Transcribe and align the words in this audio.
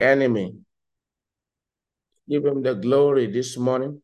enemy. 0.00 0.54
Give 2.28 2.44
him 2.44 2.62
the 2.62 2.74
glory 2.74 3.26
this 3.26 3.56
morning. 3.56 4.02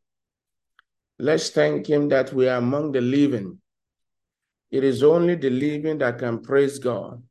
Let's 1.19 1.51
thank 1.51 1.87
him 1.87 2.09
that 2.09 2.33
we 2.33 2.49
are 2.49 2.59
among 2.59 2.93
the 2.93 3.01
living. 3.01 3.59
It 4.71 4.85
is 4.85 5.03
only 5.03 5.37
the 5.37 5.51
living 5.51 5.99
that 5.99 6.19
can 6.19 6.43
praise 6.43 6.79
God. 6.79 7.23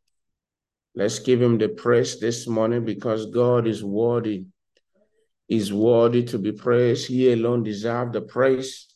Let's 0.96 1.20
give 1.20 1.42
him 1.42 1.58
the 1.58 1.70
praise 1.70 2.20
this 2.20 2.48
morning 2.48 2.86
because 2.86 3.26
God 3.28 3.68
is 3.68 3.84
worthy. 3.84 4.46
Is 5.48 5.72
worthy 5.72 6.24
to 6.24 6.40
be 6.40 6.54
praised. 6.54 7.08
He 7.08 7.32
alone 7.32 7.62
deserves 7.62 8.14
the 8.14 8.22
praise. 8.22 8.88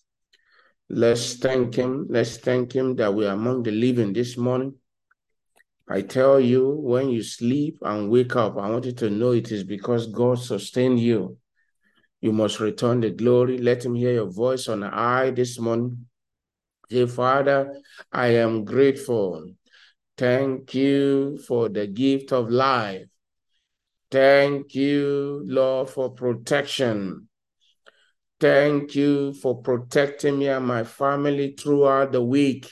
Let's 0.89 1.35
thank 1.35 1.75
him. 1.75 2.07
Let's 2.09 2.37
thank 2.37 2.73
him 2.73 2.95
that 2.95 3.13
we 3.13 3.27
are 3.27 3.33
among 3.33 3.61
the 3.63 3.71
living 3.71 4.13
this 4.13 4.35
morning. 4.35 4.78
I 5.91 6.01
tell 6.01 6.39
you, 6.39 6.69
when 6.69 7.09
you 7.09 7.23
sleep 7.23 7.79
and 7.81 8.11
wake 8.11 8.35
up, 8.35 8.57
I 8.57 8.69
want 8.69 8.85
you 8.85 8.91
to 8.93 9.09
know 9.09 9.31
it 9.31 9.51
is 9.51 9.63
because 9.63 10.05
God 10.05 10.37
sustained 10.37 10.99
you. 10.99 11.37
You 12.21 12.31
must 12.31 12.59
return 12.59 13.01
the 13.01 13.09
glory. 13.09 13.57
Let 13.57 13.85
him 13.85 13.95
hear 13.95 14.13
your 14.13 14.29
voice 14.29 14.67
on 14.67 14.83
high 14.83 15.31
this 15.31 15.57
morning. 15.59 16.05
Say, 16.91 17.07
Father, 17.07 17.81
I 18.11 18.27
am 18.35 18.65
grateful. 18.65 19.51
Thank 20.15 20.75
you 20.75 21.39
for 21.47 21.69
the 21.69 21.87
gift 21.87 22.33
of 22.33 22.51
life. 22.51 23.07
Thank 24.11 24.75
you, 24.75 25.43
Lord, 25.45 25.89
for 25.89 26.11
protection. 26.11 27.29
Thank 28.39 28.95
you 28.95 29.33
for 29.33 29.61
protecting 29.61 30.39
me 30.39 30.49
and 30.49 30.65
my 30.65 30.83
family 30.83 31.55
throughout 31.59 32.11
the 32.11 32.23
week. 32.23 32.71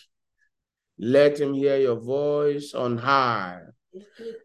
Let 1.00 1.40
him 1.40 1.54
hear 1.54 1.78
your 1.78 2.00
voice 2.00 2.74
on 2.74 2.98
high. 2.98 3.62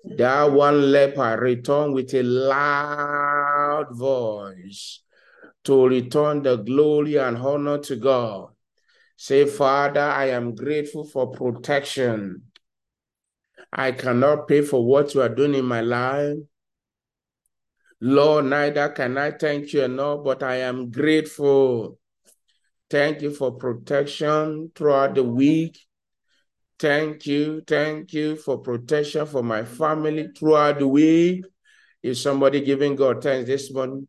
That 0.05 0.53
one 0.53 0.93
leper 0.93 1.39
returned 1.41 1.95
with 1.95 2.13
a 2.15 2.23
loud 2.23 3.89
voice 3.93 5.03
to 5.65 5.87
return 5.87 6.43
the 6.43 6.57
glory 6.57 7.17
and 7.17 7.37
honor 7.37 7.79
to 7.79 7.97
God. 7.97 8.49
Say, 9.17 9.47
Father, 9.47 10.01
I 10.01 10.31
am 10.31 10.55
grateful 10.55 11.05
for 11.05 11.31
protection. 11.31 12.43
I 13.73 13.93
cannot 13.93 14.49
pay 14.49 14.63
for 14.63 14.85
what 14.85 15.15
you 15.15 15.23
are 15.23 15.29
doing 15.29 15.55
in 15.55 15.65
my 15.65 15.81
life. 15.81 16.37
Lord, 18.01 18.47
neither 18.47 18.89
can 18.89 19.17
I 19.17 19.31
thank 19.31 19.73
you 19.73 19.83
enough, 19.83 20.25
but 20.25 20.43
I 20.43 20.57
am 20.57 20.91
grateful. 20.91 21.99
Thank 22.91 23.23
you 23.23 23.31
for 23.31 23.53
protection 23.53 24.73
throughout 24.75 25.15
the 25.15 25.23
week. 25.23 25.79
Thank 26.83 27.27
you. 27.27 27.63
Thank 27.65 28.13
you 28.13 28.35
for 28.35 28.59
protection 28.59 29.25
for 29.25 29.41
my 29.41 29.65
family 29.65 30.31
throughout 30.37 30.81
the 30.81 30.89
week. 30.89 31.45
Is 32.03 32.21
somebody 32.21 32.61
giving 32.61 32.97
God 32.97 33.23
thanks 33.23 33.47
this 33.47 33.73
morning? 33.73 34.09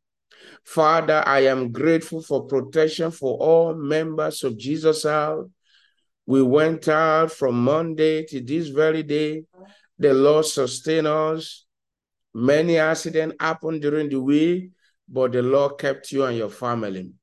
Father, 0.66 1.22
I 1.24 1.42
am 1.42 1.72
grateful 1.72 2.24
for 2.24 2.48
protection 2.48 3.12
for 3.12 3.38
all 3.38 3.76
members 3.76 4.44
of 4.44 4.58
Jesus 4.58 5.04
House. 5.04 5.48
We 6.26 6.42
went 6.42 6.88
out 6.88 7.32
from 7.32 7.64
Monday 7.64 8.26
to 8.30 8.42
this 8.42 8.70
very 8.70 9.04
day. 9.04 9.44
The 10.00 10.16
Lord 10.16 10.48
sustained 10.48 11.06
us. 11.06 11.66
Many 12.34 12.80
accidents 12.80 13.36
happened 13.40 13.84
during 13.84 14.10
the 14.10 14.20
week, 14.20 14.72
but 15.08 15.34
the 15.34 15.44
Lord 15.44 15.78
kept 15.78 16.12
you 16.12 16.24
and 16.24 16.36
your 16.36 16.50
family. 16.50 17.14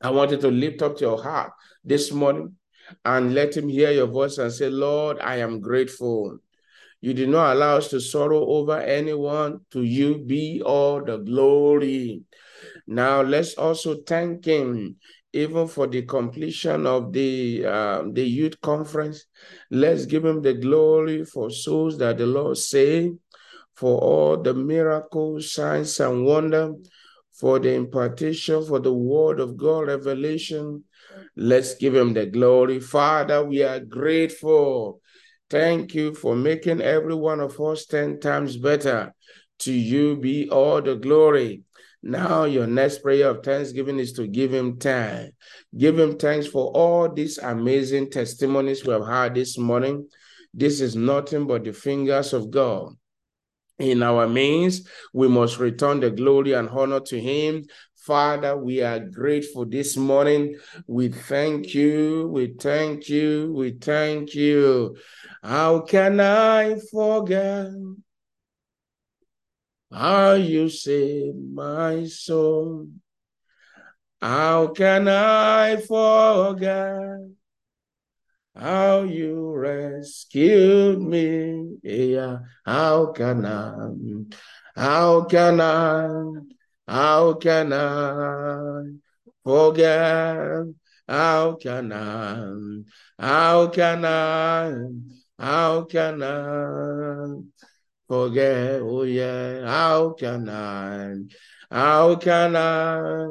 I 0.00 0.08
wanted 0.08 0.40
to 0.40 0.48
lift 0.48 0.80
up 0.80 0.98
your 0.98 1.22
heart 1.22 1.52
this 1.84 2.10
morning 2.10 2.56
and 3.04 3.34
let 3.34 3.56
him 3.56 3.68
hear 3.68 3.90
your 3.90 4.06
voice 4.06 4.38
and 4.38 4.52
say, 4.52 4.68
Lord, 4.68 5.18
I 5.20 5.36
am 5.36 5.60
grateful. 5.60 6.38
You 7.00 7.14
did 7.14 7.28
not 7.28 7.56
allow 7.56 7.78
us 7.78 7.88
to 7.88 8.00
sorrow 8.00 8.46
over 8.46 8.78
anyone. 8.78 9.60
To 9.72 9.82
you 9.82 10.18
be 10.18 10.62
all 10.64 11.04
the 11.04 11.18
glory. 11.18 12.22
Now 12.86 13.22
let's 13.22 13.54
also 13.54 13.96
thank 14.06 14.44
him 14.44 14.96
even 15.32 15.66
for 15.66 15.86
the 15.86 16.02
completion 16.02 16.86
of 16.86 17.12
the 17.12 17.64
uh, 17.64 18.02
the 18.12 18.22
youth 18.22 18.60
conference. 18.60 19.24
Let's 19.70 20.06
give 20.06 20.24
him 20.24 20.42
the 20.42 20.54
glory 20.54 21.24
for 21.24 21.50
souls 21.50 21.98
that 21.98 22.18
the 22.18 22.26
Lord 22.26 22.58
saved, 22.58 23.18
for 23.74 23.98
all 23.98 24.36
the 24.36 24.54
miracles, 24.54 25.52
signs, 25.52 25.98
and 26.00 26.24
wonder, 26.24 26.74
for 27.32 27.58
the 27.58 27.72
impartation, 27.72 28.64
for 28.64 28.78
the 28.78 28.92
word 28.92 29.40
of 29.40 29.56
God 29.56 29.88
revelation, 29.88 30.84
Let's 31.36 31.74
give 31.74 31.94
him 31.94 32.14
the 32.14 32.26
glory. 32.26 32.80
Father, 32.80 33.44
we 33.44 33.62
are 33.62 33.80
grateful. 33.80 35.00
Thank 35.50 35.94
you 35.94 36.14
for 36.14 36.34
making 36.34 36.80
every 36.80 37.14
one 37.14 37.40
of 37.40 37.60
us 37.60 37.86
10 37.86 38.20
times 38.20 38.56
better. 38.56 39.14
To 39.60 39.72
you 39.72 40.16
be 40.16 40.48
all 40.50 40.82
the 40.82 40.96
glory. 40.96 41.62
Now, 42.02 42.44
your 42.44 42.66
next 42.66 43.02
prayer 43.02 43.30
of 43.30 43.44
thanksgiving 43.44 44.00
is 44.00 44.12
to 44.14 44.26
give 44.26 44.52
him 44.52 44.76
thanks. 44.76 45.34
Give 45.76 45.98
him 45.98 46.18
thanks 46.18 46.46
for 46.46 46.72
all 46.72 47.12
these 47.12 47.38
amazing 47.38 48.10
testimonies 48.10 48.84
we 48.84 48.92
have 48.92 49.06
had 49.06 49.34
this 49.34 49.56
morning. 49.56 50.08
This 50.52 50.80
is 50.80 50.96
nothing 50.96 51.46
but 51.46 51.64
the 51.64 51.72
fingers 51.72 52.32
of 52.32 52.50
God 52.50 52.94
in 53.78 54.02
our 54.02 54.28
means. 54.28 54.86
We 55.12 55.28
must 55.28 55.58
return 55.58 56.00
the 56.00 56.10
glory 56.10 56.52
and 56.52 56.68
honor 56.68 57.00
to 57.00 57.20
Him. 57.20 57.64
Father, 58.06 58.56
we 58.56 58.82
are 58.82 58.98
grateful 58.98 59.64
this 59.64 59.96
morning. 59.96 60.58
We 60.88 61.08
thank 61.08 61.72
you. 61.72 62.28
We 62.32 62.54
thank 62.58 63.08
you. 63.08 63.52
We 63.54 63.72
thank 63.72 64.34
you. 64.34 64.96
How 65.40 65.82
can 65.82 66.18
I 66.18 66.80
forget 66.90 67.68
how 69.92 70.32
you 70.32 70.68
saved 70.68 71.36
my 71.54 72.06
soul? 72.06 72.88
How 74.20 74.68
can 74.68 75.06
I 75.06 75.76
forget 75.76 77.18
how 78.56 79.02
you 79.02 79.52
rescued 79.54 81.00
me? 81.00 81.76
Yeah, 81.84 82.38
how 82.64 83.12
can 83.12 83.46
I? 83.46 83.90
How 84.74 85.22
can 85.22 85.60
I? 85.60 86.08
How 86.86 87.34
can 87.34 87.72
I 87.72 88.82
forget? 89.44 90.66
How 91.08 91.54
can 91.56 91.92
I? 91.92 92.82
How 93.18 93.68
can 93.68 94.04
I? 94.04 94.72
How 95.38 95.84
can 95.84 96.22
I 96.22 97.42
forget? 98.08 98.80
Oh 98.82 99.02
yeah, 99.04 99.66
how 99.66 100.12
can 100.14 100.48
I? 100.48 101.14
How 101.70 102.16
can 102.16 102.56
I? 102.56 103.28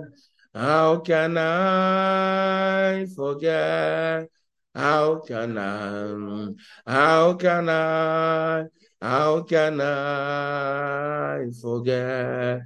How 0.54 1.00
can 1.00 1.38
I 1.38 3.06
forget? 3.16 4.30
How 4.76 5.20
can 5.20 5.58
I? 5.58 6.54
How 6.86 7.34
can 7.36 7.70
I? 7.70 8.66
How 9.02 9.42
can 9.44 9.82
I 9.82 11.50
forget? 11.62 12.62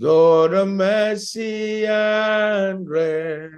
God 0.00 0.54
of 0.54 0.68
mercy 0.68 1.84
and 1.84 2.86
grace. 2.86 3.50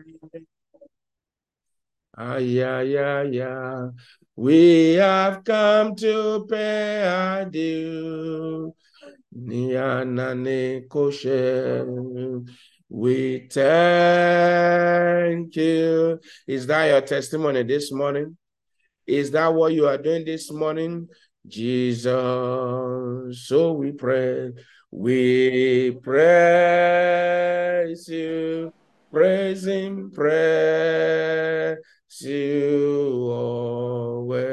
Ah, 2.16 2.36
yeah, 2.36 2.80
yeah, 2.80 3.22
yeah. 3.22 3.88
We 4.36 4.94
have 4.94 5.44
come 5.44 5.94
to 5.96 6.46
pay 6.48 7.06
our 7.06 7.44
due. 7.44 8.74
We 12.88 13.48
thank 13.52 13.66
you. 15.56 16.20
Is 16.46 16.66
that 16.66 16.86
your 16.86 17.02
testimony 17.02 17.62
this 17.64 17.92
morning? 17.92 18.38
Is 19.06 19.30
that 19.32 19.52
what 19.52 19.74
you 19.74 19.86
are 19.86 19.98
doing 19.98 20.24
this 20.24 20.50
morning? 20.50 21.08
Jesus, 21.46 22.16
so 23.46 23.72
we 23.72 23.92
pray. 23.92 24.52
We 24.92 25.92
praise 26.02 27.38
you, 28.08 28.72
praise 29.12 29.64
him, 29.66 30.10
praise 30.10 31.78
you 32.20 33.30
always. 33.30 34.50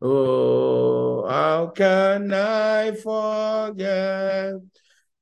Oh, 0.00 1.26
how 1.28 1.68
can 1.68 2.32
I 2.32 2.92
forget 2.92 4.54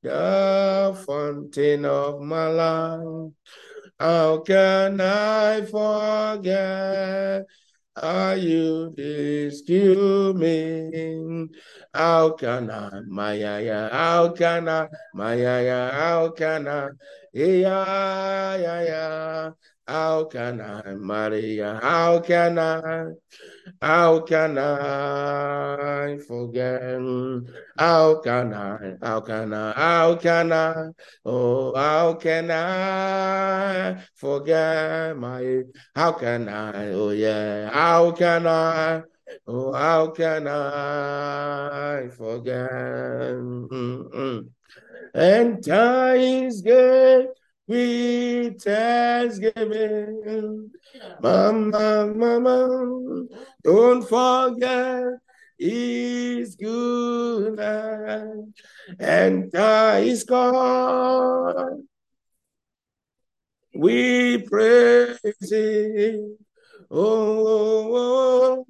the 0.02 1.04
fountain 1.06 1.84
of 1.86 2.20
my 2.20 2.48
life? 2.48 3.32
How 3.98 4.40
can 4.40 5.00
I 5.00 5.62
forget 5.62 7.44
are 7.96 8.36
you 8.36 8.94
me? 10.34 11.48
How 11.94 12.30
can 12.32 12.70
I, 12.70 13.00
Maya, 13.06 13.88
how 13.92 14.30
can 14.32 14.68
I, 14.68 14.88
Maya, 15.14 15.90
how 15.92 16.30
can 16.30 16.68
I? 16.68 16.88
Yeah, 17.32 18.56
yeah, 18.56 18.82
yeah. 18.82 19.50
How 19.86 20.24
can 20.24 20.60
I, 20.60 20.94
Maria? 20.94 21.78
How 21.82 22.20
can 22.20 22.58
I? 22.58 23.10
How 23.80 24.20
can 24.20 24.58
I 24.58 26.18
forget? 26.26 26.82
How 27.78 28.20
can 28.20 28.54
I? 28.54 28.96
How 29.02 29.20
can 29.20 29.52
I? 29.52 29.72
How 29.72 30.16
can 30.16 30.52
I? 30.52 30.88
Oh, 31.24 31.74
how 31.74 32.14
can 32.14 32.50
I 32.50 34.02
forget 34.14 35.16
my? 35.16 35.62
How 35.94 36.12
can 36.12 36.48
I? 36.48 36.88
Oh, 36.90 37.10
yeah. 37.10 37.70
How 37.70 38.12
can 38.12 38.46
I? 38.46 39.02
Oh, 39.46 39.72
how 39.72 40.08
can 40.10 40.46
I 40.48 42.08
forget? 42.08 42.70
Mm 43.36 43.68
-mm. 43.68 44.48
And 45.14 45.62
time 45.62 46.46
is 46.48 46.62
good 46.62 47.28
with 47.66 48.62
thanksgiving. 48.62 50.70
Mama, 51.20 52.12
mama, 52.14 53.26
don't 53.62 54.08
forget 54.08 55.04
his 55.58 56.56
goodness 56.56 58.48
and 58.98 59.52
time 59.52 60.04
is 60.04 60.24
God. 60.24 61.82
We 63.74 64.38
praise 64.38 65.18
him. 65.40 66.38
Oh, 66.90 67.46
oh, 67.46 67.96
oh, 67.96 68.66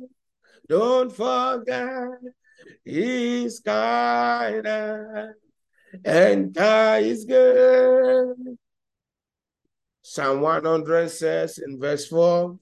don't 0.69 1.13
forget 1.13 2.09
his 2.85 3.61
kindness 3.61 5.37
and 6.05 6.57
is 6.57 7.25
good. 7.25 8.59
Psalm 10.15 10.43
100 10.43 11.11
says 11.11 11.59
in 11.59 11.81
verse 11.81 12.07
4 12.07 12.57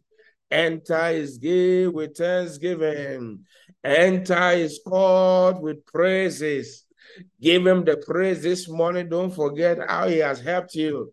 Enter 0.51 1.09
his 1.09 1.37
gate 1.37 1.89
with 1.89 2.17
thanksgiving, 2.17 3.41
enter 3.85 4.53
his 4.53 4.81
court 4.83 5.61
with 5.61 5.85
praises. 5.85 6.87
Give 7.43 7.67
him 7.67 7.85
the 7.85 7.99
praise 7.99 8.43
this 8.43 8.71
morning. 8.71 9.11
Don't 9.11 9.35
forget 9.35 9.79
how 9.87 10.09
he 10.09 10.21
has 10.21 10.41
helped 10.41 10.75
you. 10.75 11.13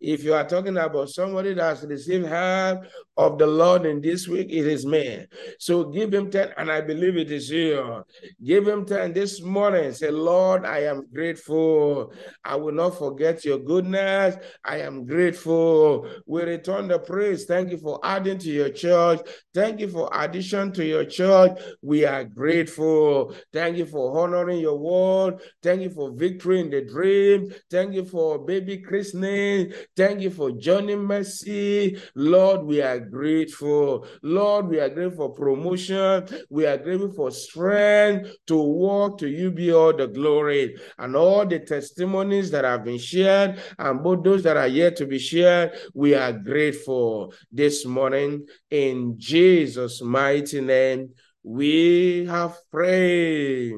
If 0.00 0.24
you 0.24 0.34
are 0.34 0.48
talking 0.48 0.76
about 0.76 1.10
somebody 1.10 1.54
that's 1.54 1.84
received 1.84 2.26
help 2.26 2.80
of 3.18 3.36
the 3.36 3.46
Lord 3.46 3.84
in 3.84 4.00
this 4.00 4.28
week, 4.28 4.48
it 4.50 4.66
is 4.66 4.86
me. 4.86 5.26
So 5.58 5.84
give 5.84 6.14
him 6.14 6.30
10, 6.30 6.52
and 6.56 6.70
I 6.70 6.80
believe 6.80 7.16
it 7.16 7.32
is 7.32 7.50
you. 7.50 8.04
Give 8.42 8.66
him 8.66 8.86
10 8.86 9.12
this 9.12 9.42
morning. 9.42 9.92
Say, 9.92 10.12
Lord, 10.12 10.64
I 10.64 10.84
am 10.84 11.04
grateful. 11.12 12.12
I 12.44 12.54
will 12.54 12.72
not 12.72 12.96
forget 12.96 13.44
your 13.44 13.58
goodness. 13.58 14.36
I 14.64 14.82
am 14.82 15.04
grateful. 15.04 16.08
We 16.26 16.42
return 16.42 16.86
the 16.86 17.00
praise. 17.00 17.44
Thank 17.44 17.72
you 17.72 17.78
for 17.78 17.98
adding 18.04 18.38
to 18.38 18.50
your 18.50 18.70
church. 18.70 19.20
Thank 19.52 19.80
you 19.80 19.88
for 19.88 20.08
addition 20.12 20.72
to 20.74 20.84
your 20.84 21.04
church. 21.04 21.58
We 21.82 22.04
are 22.04 22.22
grateful. 22.22 23.34
Thank 23.52 23.78
you 23.78 23.86
for 23.86 24.16
honoring 24.16 24.60
your 24.60 24.78
word. 24.78 25.40
Thank 25.60 25.82
you 25.82 25.90
for 25.90 26.12
victory 26.12 26.60
in 26.60 26.70
the 26.70 26.82
dream. 26.82 27.52
Thank 27.68 27.94
you 27.94 28.04
for 28.04 28.38
baby 28.38 28.78
christening. 28.78 29.72
Thank 29.96 30.20
you 30.20 30.30
for 30.30 30.52
Johnny 30.52 30.94
Mercy. 30.94 32.00
Lord, 32.14 32.62
we 32.62 32.80
are 32.80 33.07
grateful. 33.10 34.06
Lord, 34.22 34.68
we 34.68 34.80
are 34.80 34.88
grateful 34.88 35.28
for 35.28 35.34
promotion. 35.34 36.26
We 36.50 36.66
are 36.66 36.76
grateful 36.76 37.12
for 37.12 37.30
strength 37.30 38.30
to 38.46 38.56
walk. 38.56 39.18
To 39.18 39.28
you 39.28 39.50
be 39.50 39.72
all 39.72 39.92
the 39.96 40.06
glory 40.06 40.76
and 40.98 41.16
all 41.16 41.46
the 41.46 41.58
testimonies 41.58 42.50
that 42.50 42.64
have 42.64 42.84
been 42.84 42.98
shared 42.98 43.60
and 43.78 44.02
both 44.02 44.22
those 44.22 44.42
that 44.42 44.56
are 44.56 44.68
yet 44.68 44.96
to 44.96 45.06
be 45.06 45.18
shared. 45.18 45.72
We 45.94 46.14
are 46.14 46.32
grateful 46.32 47.32
this 47.50 47.84
morning 47.84 48.46
in 48.70 49.14
Jesus' 49.18 50.02
mighty 50.02 50.60
name. 50.60 51.14
We 51.42 52.26
have 52.26 52.56
prayed. 52.70 53.74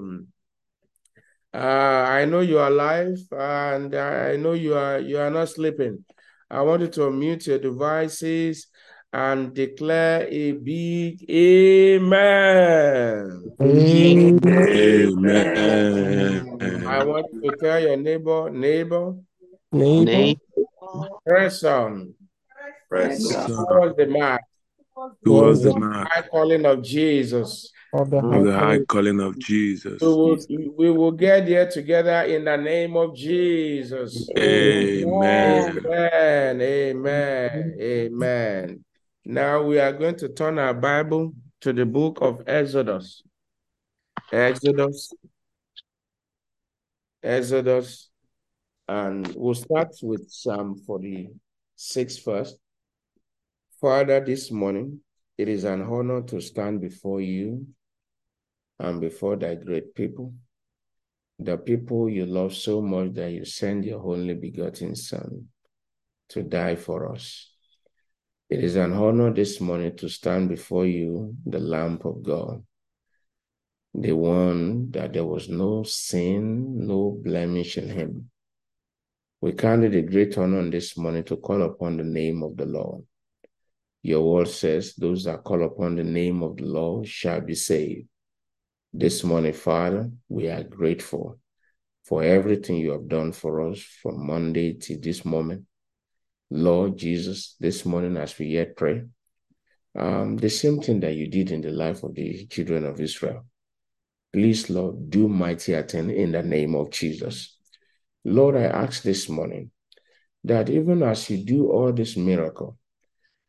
Uh, 1.52 1.56
I 1.58 2.24
know 2.26 2.40
you 2.40 2.58
are 2.58 2.68
alive, 2.68 3.18
and 3.32 3.92
I 3.94 4.36
know 4.36 4.52
you 4.52 4.74
are 4.74 5.00
you 5.00 5.18
are 5.18 5.30
not 5.30 5.48
sleeping. 5.48 6.04
I 6.48 6.62
want 6.62 6.82
you 6.82 6.88
to 6.88 7.00
unmute 7.00 7.46
your 7.46 7.58
devices 7.58 8.68
and 9.12 9.52
declare 9.54 10.26
a 10.28 10.52
big 10.52 11.24
amen. 11.30 12.72
Amen. 13.60 14.38
Amen. 15.58 16.86
I 16.86 17.04
want 17.04 17.26
to 17.42 17.56
tell 17.56 17.80
your 17.80 17.96
neighbor, 17.96 18.50
neighbor, 18.50 19.14
Neighbor, 19.72 20.38
press 21.24 21.62
on 21.62 22.14
Press 22.88 23.24
on 23.36 23.66
towards 23.66 23.96
the 23.96 24.06
mark 24.06 24.42
towards 25.24 25.62
the 25.62 25.72
the 25.72 25.78
mark 25.78 26.08
high 26.10 26.22
calling 26.22 26.66
of 26.66 26.82
Jesus. 26.82 27.70
of 27.92 28.10
the 28.10 28.18
of 28.18 28.44
the 28.44 28.52
high 28.52 28.58
high 28.58 28.84
calling 28.84 29.20
of 29.20 29.38
Jesus. 29.38 30.02
We 30.02 30.08
will, 30.08 30.38
we 30.76 30.90
will 30.90 31.12
get 31.12 31.46
there 31.46 31.70
together 31.70 32.22
in 32.22 32.44
the 32.44 32.56
name 32.56 32.96
of 32.96 33.14
Jesus. 33.14 34.28
Amen. 34.36 35.78
Amen. 35.86 36.60
Amen. 36.60 37.76
Amen. 37.80 38.84
Now 39.24 39.62
we 39.62 39.78
are 39.78 39.92
going 39.92 40.16
to 40.16 40.28
turn 40.30 40.58
our 40.58 40.74
Bible 40.74 41.34
to 41.60 41.72
the 41.72 41.84
book 41.84 42.18
of 42.22 42.42
Exodus. 42.46 43.22
Exodus. 44.32 45.12
Exodus. 47.22 48.08
And 48.88 49.32
we'll 49.36 49.54
start 49.54 49.94
with 50.02 50.30
Psalm 50.30 50.76
46 50.86 52.18
first. 52.18 52.58
Father, 53.80 54.24
this 54.24 54.50
morning, 54.50 55.00
it 55.36 55.48
is 55.48 55.64
an 55.64 55.82
honor 55.82 56.22
to 56.22 56.40
stand 56.40 56.80
before 56.80 57.20
you 57.20 57.66
and 58.78 59.00
before 59.00 59.36
thy 59.36 59.54
great 59.54 59.94
people, 59.94 60.32
the 61.38 61.58
people 61.58 62.08
you 62.08 62.24
love 62.24 62.54
so 62.54 62.80
much 62.80 63.12
that 63.14 63.30
you 63.30 63.44
send 63.44 63.84
your 63.84 64.02
only 64.02 64.34
begotten 64.34 64.96
Son 64.96 65.46
to 66.30 66.42
die 66.42 66.76
for 66.76 67.12
us. 67.12 67.49
It 68.50 68.64
is 68.64 68.74
an 68.74 68.94
honor 68.94 69.32
this 69.32 69.60
morning 69.60 69.96
to 69.98 70.08
stand 70.08 70.48
before 70.48 70.84
you, 70.84 71.36
the 71.46 71.60
Lamb 71.60 72.00
of 72.04 72.20
God, 72.20 72.64
the 73.94 74.10
one 74.10 74.90
that 74.90 75.12
there 75.12 75.24
was 75.24 75.48
no 75.48 75.84
sin, 75.84 76.84
no 76.84 77.16
blemish 77.22 77.78
in 77.78 77.88
him. 77.88 78.28
We 79.40 79.52
count 79.52 79.84
it 79.84 79.94
a 79.94 80.02
great 80.02 80.36
honor 80.36 80.68
this 80.68 80.96
morning 80.96 81.22
to 81.24 81.36
call 81.36 81.62
upon 81.62 81.96
the 81.96 82.02
name 82.02 82.42
of 82.42 82.56
the 82.56 82.66
Lord. 82.66 83.04
Your 84.02 84.28
word 84.28 84.48
says, 84.48 84.96
Those 84.96 85.22
that 85.24 85.44
call 85.44 85.62
upon 85.62 85.94
the 85.94 86.02
name 86.02 86.42
of 86.42 86.56
the 86.56 86.64
Lord 86.64 87.06
shall 87.06 87.40
be 87.40 87.54
saved. 87.54 88.08
This 88.92 89.22
morning, 89.22 89.52
Father, 89.52 90.10
we 90.28 90.48
are 90.48 90.64
grateful 90.64 91.38
for 92.04 92.24
everything 92.24 92.78
you 92.78 92.90
have 92.90 93.06
done 93.06 93.30
for 93.30 93.70
us 93.70 93.80
from 93.80 94.26
Monday 94.26 94.72
to 94.72 94.98
this 94.98 95.24
moment. 95.24 95.66
Lord 96.50 96.96
Jesus, 96.96 97.54
this 97.60 97.84
morning 97.84 98.16
as 98.16 98.38
we 98.38 98.46
yet 98.46 98.76
pray, 98.76 99.04
um, 99.96 100.36
the 100.36 100.50
same 100.50 100.80
thing 100.80 101.00
that 101.00 101.14
you 101.14 101.28
did 101.28 101.50
in 101.50 101.60
the 101.60 101.70
life 101.70 102.02
of 102.02 102.14
the 102.14 102.46
children 102.46 102.84
of 102.84 103.00
Israel. 103.00 103.44
Please, 104.32 104.70
Lord, 104.70 105.10
do 105.10 105.28
mighty 105.28 105.80
thing 105.82 106.10
in 106.10 106.32
the 106.32 106.42
name 106.42 106.74
of 106.74 106.90
Jesus. 106.90 107.56
Lord, 108.24 108.56
I 108.56 108.64
ask 108.64 109.02
this 109.02 109.28
morning 109.28 109.70
that 110.44 110.70
even 110.70 111.02
as 111.02 111.30
you 111.30 111.44
do 111.44 111.70
all 111.70 111.92
this 111.92 112.16
miracle, 112.16 112.78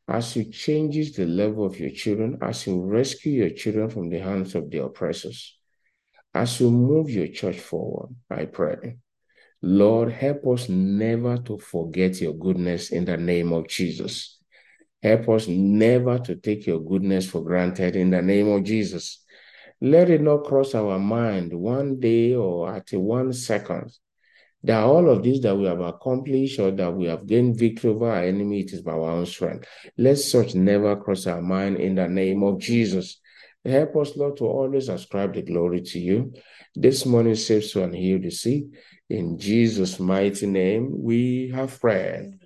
as 0.07 0.35
you 0.35 0.45
changes 0.45 1.13
the 1.13 1.25
level 1.25 1.65
of 1.65 1.79
your 1.79 1.91
children, 1.91 2.37
as 2.41 2.67
you 2.67 2.81
rescue 2.81 3.31
your 3.33 3.49
children 3.51 3.89
from 3.89 4.09
the 4.09 4.19
hands 4.19 4.55
of 4.55 4.69
the 4.69 4.83
oppressors, 4.83 5.57
as 6.33 6.59
you 6.59 6.69
move 6.69 7.09
your 7.09 7.27
church 7.27 7.59
forward, 7.59 8.15
I 8.29 8.45
pray. 8.45 8.97
Lord, 9.61 10.11
help 10.11 10.47
us 10.47 10.69
never 10.69 11.37
to 11.37 11.57
forget 11.57 12.19
your 12.19 12.33
goodness 12.33 12.91
in 12.91 13.05
the 13.05 13.17
name 13.17 13.53
of 13.53 13.67
Jesus. 13.67 14.39
Help 15.03 15.29
us 15.29 15.47
never 15.47 16.19
to 16.19 16.35
take 16.35 16.65
your 16.67 16.79
goodness 16.79 17.29
for 17.29 17.43
granted 17.43 17.95
in 17.95 18.09
the 18.09 18.21
name 18.21 18.47
of 18.49 18.63
Jesus. 18.63 19.23
Let 19.79 20.09
it 20.09 20.21
not 20.21 20.45
cross 20.45 20.75
our 20.75 20.99
mind 20.99 21.53
one 21.53 21.99
day 21.99 22.35
or 22.35 22.73
at 22.73 22.91
one 22.93 23.33
second 23.33 23.91
that 24.63 24.83
all 24.83 25.09
of 25.09 25.23
this 25.23 25.39
that 25.41 25.55
we 25.55 25.65
have 25.65 25.79
accomplished 25.79 26.59
or 26.59 26.71
that 26.71 26.93
we 26.93 27.07
have 27.07 27.25
gained 27.25 27.57
victory 27.57 27.89
over 27.89 28.11
our 28.11 28.23
enemy, 28.23 28.61
it 28.61 28.73
is 28.73 28.81
by 28.81 28.91
our 28.91 29.09
own 29.09 29.25
strength. 29.25 29.67
Let 29.97 30.19
such 30.19 30.53
never 30.53 30.95
cross 30.95 31.25
our 31.25 31.41
mind 31.41 31.77
in 31.77 31.95
the 31.95 32.07
name 32.07 32.43
of 32.43 32.59
Jesus. 32.59 33.19
Help 33.65 33.95
us, 33.97 34.15
Lord, 34.15 34.37
to 34.37 34.45
always 34.45 34.89
ascribe 34.89 35.33
the 35.33 35.41
glory 35.41 35.81
to 35.81 35.99
you. 35.99 36.33
This 36.75 37.05
morning, 37.05 37.35
save 37.35 37.65
so 37.65 37.83
and 37.83 37.93
heal 37.93 38.19
the 38.19 38.31
sick. 38.31 38.63
In 39.09 39.37
Jesus' 39.37 39.99
mighty 39.99 40.47
name, 40.47 40.89
we 40.91 41.51
have 41.53 41.79
prayed. 41.79 42.39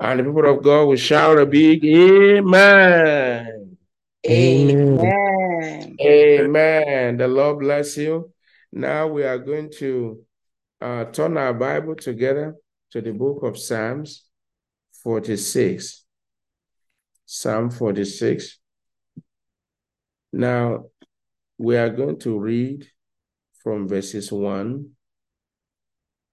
And 0.00 0.20
the 0.20 0.24
people 0.24 0.56
of 0.56 0.62
God 0.62 0.86
will 0.86 0.96
shout 0.96 1.38
a 1.38 1.46
big 1.46 1.84
Amen. 1.84 3.76
Amen. 4.26 5.96
Amen. 6.00 7.16
The 7.16 7.28
Lord 7.28 7.60
bless 7.60 7.96
you. 7.96 8.32
Now 8.72 9.06
we 9.06 9.24
are 9.24 9.38
going 9.38 9.70
to 9.78 10.22
uh, 10.80 11.04
turn 11.06 11.36
our 11.36 11.54
Bible 11.54 11.94
together 11.94 12.56
to 12.92 13.00
the 13.00 13.12
book 13.12 13.42
of 13.42 13.58
Psalms 13.58 14.24
46. 15.02 16.04
Psalm 17.26 17.70
46. 17.70 18.58
Now, 20.32 20.86
we 21.58 21.76
are 21.76 21.90
going 21.90 22.18
to 22.20 22.38
read 22.38 22.86
from 23.66 23.88
verses 23.88 24.30
1 24.30 24.86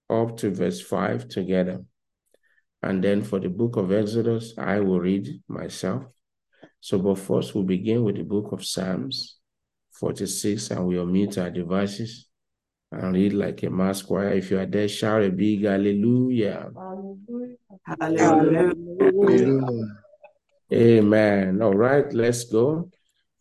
up 0.08 0.36
to 0.36 0.50
verse 0.54 0.80
5 0.80 1.26
together. 1.26 1.82
And 2.80 3.02
then 3.02 3.24
for 3.24 3.40
the 3.40 3.48
book 3.48 3.74
of 3.76 3.90
Exodus, 3.90 4.54
I 4.56 4.78
will 4.78 5.00
read 5.00 5.42
myself. 5.48 6.04
So, 6.78 7.00
but 7.00 7.18
first, 7.18 7.52
we'll 7.52 7.64
begin 7.64 8.04
with 8.04 8.18
the 8.18 8.22
book 8.22 8.52
of 8.52 8.64
Psalms 8.64 9.38
46, 9.94 10.70
and 10.70 10.86
we'll 10.86 11.06
mute 11.06 11.36
our 11.38 11.50
devices 11.50 12.28
and 12.92 13.14
read 13.14 13.32
like 13.32 13.64
a 13.64 13.70
mass 13.70 14.00
choir. 14.00 14.28
If 14.34 14.52
you 14.52 14.60
are 14.60 14.66
there, 14.66 14.86
shout 14.86 15.24
a 15.24 15.30
big 15.30 15.64
hallelujah. 15.64 16.70
Hallelujah. 17.84 18.72
Amen. 20.72 21.62
All 21.62 21.74
right, 21.74 22.12
let's 22.12 22.44
go. 22.44 22.90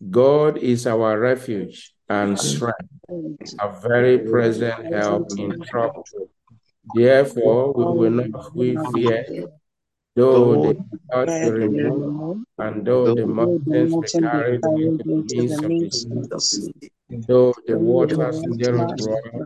God 0.09 0.57
is 0.57 0.87
our 0.87 1.19
refuge 1.19 1.92
and 2.09 2.39
strength, 2.39 2.89
a 3.59 3.79
very 3.81 4.19
present 4.19 4.93
help 4.93 5.27
in 5.37 5.59
trouble. 5.61 6.05
Therefore, 6.95 7.73
we 7.73 7.83
will 7.85 8.11
not 8.11 8.55
we 8.55 8.77
fear, 8.93 9.25
though 10.15 10.55
the 10.61 10.77
earth 11.13 11.41
be 11.43 11.49
removed, 11.51 12.45
and 12.57 12.85
though 12.85 13.13
the 13.15 13.25
mountains 13.25 13.95
be 13.95 14.11
carried 14.19 14.63
into 14.65 15.47
the 15.47 15.61
midst 15.69 16.07
of 16.11 16.29
the 16.29 16.39
sea, 16.39 16.73
though 17.27 17.53
the 17.67 17.77
waters 17.77 18.41
thereof 18.57 18.91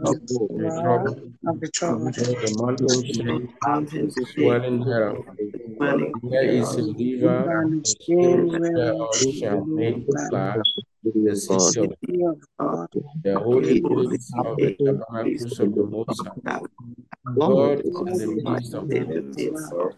of 0.03 0.17
the 0.27 0.79
trouble, 0.81 1.15
the 1.43 1.69
though 2.17 2.35
the 2.41 2.55
mountains 2.59 3.05
shake 3.05 4.15
the 4.15 4.25
swelling 4.33 4.79
thereof. 4.83 5.25
There 6.23 6.43
is 6.43 6.75
a 6.77 6.83
river, 6.83 7.51
And 7.51 7.81
a 7.81 7.85
streams 7.85 7.91
stream 7.91 8.47
whereof 8.47 9.15
shall 9.39 9.65
make 9.65 10.05
glad 10.07 10.61
the 11.13 11.35
city 11.35 11.55
of 11.55 11.95
City 12.01 12.23
of 12.23 12.37
God, 12.59 12.87
the 13.23 13.39
holy 13.39 13.81
place 13.81 14.31
of 14.37 14.57
the 14.57 14.75
tabernacles 14.75 15.59
of 15.59 15.75
the 15.75 15.83
Most 15.83 16.27
High. 16.45 16.59
God 17.35 17.81
is 17.81 17.93
the 17.93 18.41
midst 18.43 18.73
of 18.73 18.89
them. 18.89 19.33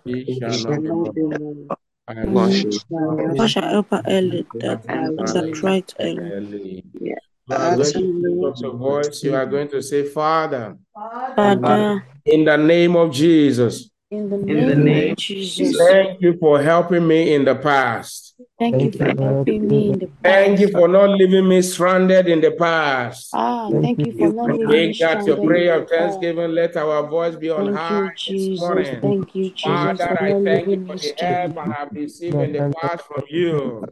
He 0.06 0.40
shall 0.40 0.82
not 0.82 1.16
be 1.16 1.22
moved. 1.22 1.72
And 2.08 3.38
Pasha 3.38 3.62
Elpa 3.62 4.02
Ellie 4.06 4.46
that 4.60 4.84
is 4.90 5.36
a 5.36 5.68
right 5.68 5.94
Ellie. 6.00 6.20
early. 6.20 6.84
Yeah. 7.00 7.16
Uh, 7.52 7.54
you 7.54 7.58
are 7.58 7.78
going 7.78 7.94
to 7.94 8.00
lift 8.00 8.58
up 8.58 8.62
your 8.62 8.78
voice. 8.78 9.24
You 9.24 9.36
are 9.36 9.46
going 9.46 9.68
to 9.70 9.82
say, 9.82 10.06
Father, 10.06 10.78
Father, 10.94 12.04
in 12.26 12.46
the 12.46 12.58
name 12.58 12.96
of 12.96 13.12
Jesus, 13.12 13.90
in 14.12 14.30
the 14.30 14.38
In 14.38 14.66
the 14.66 14.76
name 14.76 14.84
name 14.86 15.12
of 15.12 15.18
Jesus, 15.18 15.78
thank 15.78 16.22
you 16.22 16.36
for 16.40 16.62
helping 16.62 17.08
me 17.08 17.34
in 17.36 17.46
the 17.46 17.56
past. 17.56 18.29
Thank 18.58 18.82
you 18.82 18.92
for 18.92 19.24
helping 19.24 19.68
me 19.68 19.92
in 19.92 20.00
the 20.00 20.08
past. 20.08 20.24
Thank 20.24 20.60
you 20.60 20.70
for 20.70 20.88
not 20.88 21.10
leaving 21.10 21.48
me 21.48 21.62
stranded 21.62 22.28
in 22.28 22.42
the 22.42 22.52
past. 22.52 23.30
Ah, 23.34 23.70
thank 23.72 24.00
you 24.00 24.14
for 24.14 24.34
not 24.34 24.52
leaving 24.52 24.68
me 24.68 24.88
Make 24.88 25.00
that 25.00 25.26
your 25.26 25.38
prayer 25.38 25.82
of 25.82 25.90
thanksgiving. 25.90 26.52
Let 26.52 26.78
our 26.78 27.08
voice 27.08 27.36
be 27.36 27.50
on 27.50 27.66
Thank 27.66 27.78
high 27.78 28.04
you, 28.04 28.10
this 28.10 28.18
Jesus. 28.18 28.60
morning. 28.62 29.02
Thank 29.02 29.36
you, 29.36 29.50
Jesus, 29.52 29.64
Father, 29.64 30.18
I 30.20 30.32
thank 30.44 30.68
you 30.68 30.86
for 30.86 30.96
the 30.96 31.14
help 31.18 31.58
I 31.58 31.74
have 31.74 31.90
received 31.94 32.36
in 32.36 32.54
the 32.54 32.74
past 32.82 33.06
from 33.06 33.24
you. 33.30 33.86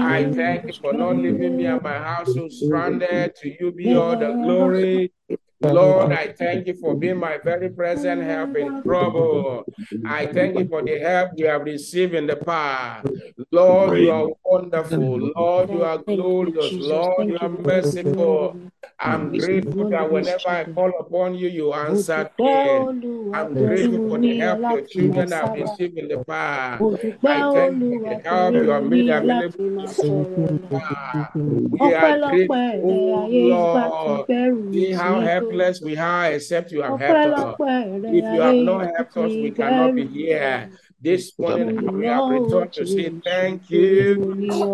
I 0.00 0.32
thank 0.32 0.66
you 0.66 0.74
for 0.80 0.92
not 0.92 1.16
leaving 1.16 1.56
me 1.56 1.66
and 1.66 1.82
my 1.82 1.98
household 1.98 2.52
stranded. 2.52 3.34
To 3.36 3.48
you 3.60 3.72
be 3.72 3.94
all 3.94 4.16
the 4.16 4.32
glory. 4.44 5.12
Lord, 5.62 6.12
I 6.12 6.32
thank 6.32 6.66
you 6.66 6.74
for 6.74 6.94
being 6.94 7.18
my 7.18 7.38
very 7.44 7.70
present 7.70 8.22
help 8.22 8.56
in 8.56 8.82
trouble. 8.82 9.64
I 10.06 10.26
thank 10.26 10.56
you 10.58 10.66
for 10.68 10.82
the 10.82 10.98
help 10.98 11.30
you 11.36 11.46
have 11.46 11.62
received 11.64 12.14
in 12.14 12.26
the 12.26 12.36
past. 12.36 13.06
Lord, 13.50 13.98
you 13.98 14.10
are 14.10 14.28
wonderful. 14.44 15.32
Lord, 15.36 15.70
you 15.70 15.84
are 15.84 15.98
glorious. 15.98 16.72
Lord, 16.72 17.28
you 17.28 17.32
you 17.32 17.38
are 17.38 17.48
because 17.48 17.96
you 17.96 18.02
did 18.02 18.16
not 18.16 18.32
merciful. 18.44 18.56
I'm 18.98 19.36
grateful 19.38 19.90
that 19.90 20.10
whenever 20.10 20.48
I 20.48 20.64
call 20.64 20.92
upon 21.00 21.34
you, 21.34 21.48
you 21.48 21.72
answer 21.72 22.30
dúpẹ́ 22.38 23.02
me. 23.02 23.32
I'm 23.34 23.54
grateful 23.54 24.08
for 24.08 24.18
the 24.18 24.36
help 24.38 24.58
your 24.60 24.82
láti 24.82 24.82
máa 24.82 24.88
children 24.88 25.32
have 25.32 25.54
received 25.54 25.98
in 25.98 26.08
the 26.08 26.18
past. 26.24 26.82
I 27.24 27.40
thank 27.54 27.82
you 27.82 28.00
for 28.02 28.08
the 28.08 28.28
help 28.28 28.54
you 28.54 28.62
mú 28.62 28.72
have 28.72 28.84
mi 28.84 29.02
made 29.02 29.10
available 29.10 29.42
láti 29.42 29.64
máa 29.76 29.86
sọ̀rọ̀ 29.86 30.48
lọ. 30.62 30.78
We 31.80 31.94
are 31.94 32.18
grateful, 32.30 33.16
ayé 33.20 33.42
ìgbà 33.50 33.84
Lord. 34.04 34.26
See 34.72 34.92
how 34.92 35.14
tó. 35.20 35.51
Helpless 35.52 35.80
we 35.80 35.96
are, 35.96 36.32
except 36.32 36.72
you 36.72 36.82
have 36.82 36.98
helped 36.98 37.38
us. 37.38 37.56
If 37.58 38.24
you 38.24 38.40
have 38.40 38.54
not 38.56 38.86
helped 38.96 39.16
us, 39.16 39.32
we 39.32 39.50
cannot 39.50 39.94
be 39.94 40.06
here. 40.06 40.70
This 41.02 41.32
Mo 41.36 41.48
morning, 41.48 41.98
we 41.98 42.06
have 42.06 42.30
returned 42.30 42.72
to 42.74 42.86
say 42.86 43.10
thank 43.24 43.68
you 43.68 44.22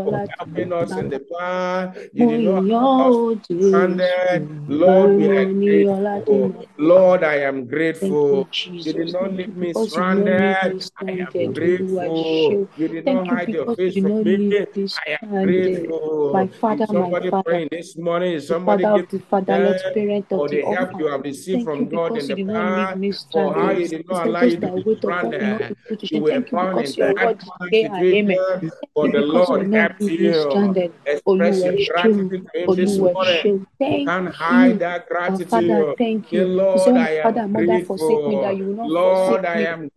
for 0.04 0.26
helping 0.36 0.72
us 0.74 0.90
in 0.92 1.08
the 1.08 1.20
past. 1.20 1.98
You 2.12 2.26
did 2.26 2.44
not 2.44 2.64
yàn 2.68 3.00
have 3.00 3.08
us 3.08 3.16
stranded. 3.48 4.68
Lord, 4.68 5.16
we 5.16 5.24
are 5.28 5.46
mi 5.48 5.84
yọ 5.88 5.96
láti 6.04 6.24
grateful. 6.26 6.68
Lord, 6.76 7.24
I 7.24 7.36
am 7.48 7.64
grateful. 7.64 8.46
You 8.62 8.92
did 8.92 9.12
not 9.14 9.32
leave 9.32 9.56
me 9.56 9.72
because 9.72 9.96
you 9.96 10.04
did 10.04 10.20
not 10.20 10.68
leave 10.68 10.82
stranded. 10.82 10.92
I 11.00 11.12
am 11.40 11.52
grateful. 11.54 12.68
You 12.76 12.88
did 12.88 13.04
not 13.06 13.24
you 13.26 13.34
hide 13.34 13.48
your 13.48 13.74
face 13.74 13.94
you 13.96 14.02
from 14.02 14.22
me. 14.24 14.52
I 14.52 14.64
am 14.68 15.18
stranded. 15.24 15.88
My 15.88 16.44
grateful. 16.44 16.48
Father, 16.60 16.78
my 16.80 16.86
somebody 16.86 17.30
Father, 17.30 17.42
praying 17.42 17.68
this 17.70 17.96
morning? 17.96 18.32
Is 18.34 18.48
somebody 18.48 18.84
giving 18.84 19.06
the 19.10 19.18
fatherless, 19.30 19.82
parent 19.94 20.26
of 20.32 20.38
for 20.38 20.48
the 20.48 20.60
help 20.60 20.90
you 21.00 21.06
have 21.06 21.22
received 21.22 21.64
from 21.64 21.88
God 21.88 22.16
in 22.18 22.26
the 22.28 22.34
did 22.36 22.46
not 22.46 22.76
leave 22.76 22.92
past? 23.00 23.32
For 23.32 23.54
how. 23.54 23.74
He 23.74 23.88
did 23.88 24.06
not 24.08 24.26
allow 24.28 24.42
you 24.42 24.60
to 24.60 24.68
be 24.68 24.82
wait 24.84 25.04
upon 25.04 25.30
will 25.32 25.40
not 25.40 25.62
stranded. 25.62 25.76
Shame. 26.18 26.22
were 26.22 26.30
Thank 26.30 26.52
you 26.52 26.58
in 26.58 26.94
that 26.98 27.22
word 27.22 27.36
is 27.40 27.50
common 27.50 27.72
yea 27.72 27.84
and 27.84 27.94
amen. 28.12 28.36
situation, 28.38 28.60
Thank 28.60 28.72
you 28.96 29.12
the 29.12 29.20
Lord 29.22 29.72
helped 29.72 30.00
me 30.00 30.16
you. 30.16 30.32
stranded. 30.50 30.92
Express 31.06 31.64
your 31.64 31.86
gratitude 31.86 32.30
to 32.52 32.60
Him 32.60 32.74
this 32.76 32.98
morning. 32.98 33.40
You 33.44 33.66
Thank 33.78 34.08
can't 34.08 34.26
you. 34.26 34.32
hide 34.32 34.78
that 34.80 35.06
Our 35.10 35.38
Father, 35.38 35.94
thank 35.96 36.32
you. 36.32 36.46
Lord, 36.46 36.96
I 36.96 37.10
am 37.10 37.52
me, 37.52 37.66
grateful. 37.66 37.98
you 38.50 38.64
will 38.66 38.74
not 38.74 38.90
Lord, 38.90 39.44
I 39.44 39.58
me. 39.58 39.64
am 39.66 39.90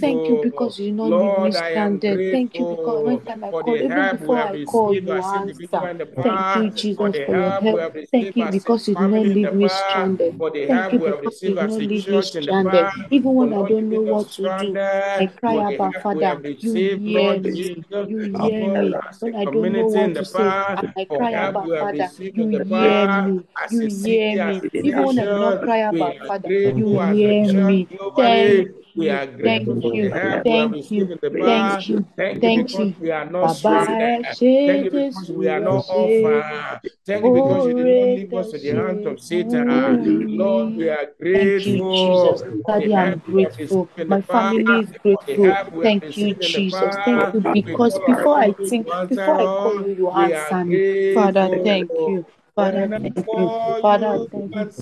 Thank 0.00 0.28
you 0.28 0.36
because 0.42 0.78
you 0.78 0.86
did 0.86 0.94
not 0.94 1.04
leave 1.06 1.20
me 1.20 1.26
Lord, 1.26 1.56
I 1.56 1.68
am 1.70 2.00
stranded. 2.00 2.32
Thank 2.32 2.58
you 2.58 2.64
because 2.66 3.04
when 3.04 3.20
time 3.20 3.44
I 3.44 3.50
for 3.50 3.62
call, 3.62 3.76
even 3.76 4.18
before 4.18 4.36
I 4.38 4.64
call, 4.64 4.94
you 4.94 5.12
answer. 5.12 5.94
Thank 6.22 6.56
you, 6.56 6.70
Jesus, 6.70 7.16
for 7.26 7.34
your 7.36 7.50
help 7.50 7.84
we 7.94 8.06
Thank 8.12 8.36
you 8.36 8.50
because 8.50 8.88
you 8.88 8.94
did 8.94 9.10
not 9.10 9.26
leave 9.26 9.52
me 9.52 9.68
stranded. 9.68 10.38
Thank 10.38 10.92
you 10.92 10.98
because 10.98 11.42
you 11.42 11.48
did 11.50 11.58
not 11.68 11.78
leave 11.78 11.90
me 11.90 12.02
church 12.02 12.34
in 12.36 12.46
the 12.46 12.52
stranded. 12.52 12.86
Even 13.10 13.34
when 13.34 13.52
I 13.52 13.62
don't 13.62 13.90
know 13.90 14.02
what 14.02 14.28
to 14.32 14.42
do, 14.42 14.78
I 15.18 15.26
cry 15.26 15.56
about 15.68 15.96
Father. 15.96 16.40
You 16.60 16.74
hear 16.94 17.40
me. 17.40 17.86
You 18.06 18.18
hear 18.20 18.68
me. 18.68 19.00
When 19.20 19.34
I 19.34 19.44
don't 19.46 19.72
know 19.72 19.88
what 19.88 20.14
to 20.14 20.24
say, 20.24 20.56
I 20.76 21.04
cry 21.04 21.32
about 21.32 21.72
Father. 21.78 22.10
You 22.34 22.62
hear 22.66 23.08
me. 23.08 23.44
You 23.70 23.86
hear 23.86 24.36
me. 24.38 24.62
Even 24.82 25.04
when 25.04 25.18
I 25.18 25.26
do 25.26 25.38
not 25.38 25.60
cry 25.60 25.78
about 25.78 26.16
Father, 26.26 26.52
you 26.74 26.98
hear 26.98 27.48
me. 27.48 27.88
Thank 28.16 28.68
We 28.98 29.10
are 29.10 29.26
Thank 29.26 29.38
grateful 29.38 29.80
for 29.80 29.90
the 29.92 29.96
you. 29.96 30.10
help 30.10 30.22
we 30.22 30.30
have 30.30 30.44
Thank 30.44 30.72
received 30.72 31.10
you. 31.10 31.18
the 31.22 31.30
Thank 31.30 31.42
past. 31.44 31.88
you. 31.88 32.06
Thank 32.16 32.34
you 32.34 32.40
Thank 32.40 32.66
because 32.66 32.92
we 32.98 33.10
are 33.10 33.30
not 33.30 33.46
stranded. 33.56 34.26
Thank 34.26 34.84
you 34.84 34.90
because 34.90 35.30
we 35.30 35.48
are 35.48 35.60
not 35.60 35.86
ṣé 35.86 35.94
orphaned. 35.94 36.80
Thank 37.06 37.24
you 37.24 37.30
because 37.32 37.66
you 37.66 37.74
did 37.74 37.86
not 37.86 38.02
oore 38.02 38.16
leave 38.16 38.34
us 38.34 38.50
to 38.50 38.58
the 38.58 38.68
ṣe 38.68 38.76
hands 38.76 39.06
of 39.06 39.20
Satan. 39.20 40.36
Lord, 40.36 40.76
we 40.76 40.82
mi. 40.82 40.88
are 40.90 41.06
Thank 41.32 41.66
you, 41.66 41.78
grateful 41.78 41.94
Jesus. 41.94 42.42
Daddy, 42.66 42.94
I'm 42.94 43.22
we 43.28 43.42
have 43.44 43.54
grateful. 43.56 43.88
My 44.08 44.20
family 44.22 44.80
is 44.80 44.90
grateful. 45.02 45.18
help 45.26 45.38
we 45.38 45.48
have 45.48 45.72
Thank 45.82 46.02
you, 46.04 46.08
received 46.08 46.42
in 46.42 46.52
the 46.52 46.58
Jesus. 46.58 46.96
Thank 47.04 47.34
you 47.34 47.62
because 47.62 47.98
before 48.00 48.36
I 48.36 48.46
you 48.46 48.68
think, 48.68 48.86
before 49.08 49.40
I 49.40 49.46
call 49.46 49.74
you, 49.86 49.94
you 49.94 50.10
We 50.10 50.32
answer 50.34 50.64
me. 50.64 51.14
Father, 51.14 51.48
thank 51.64 51.90
you. 51.92 52.26
Father, 52.58 52.90
thank 53.02 53.16
you. 53.32 53.52
Father, 53.82 54.20
thank 54.32 54.54
you. 54.58 54.72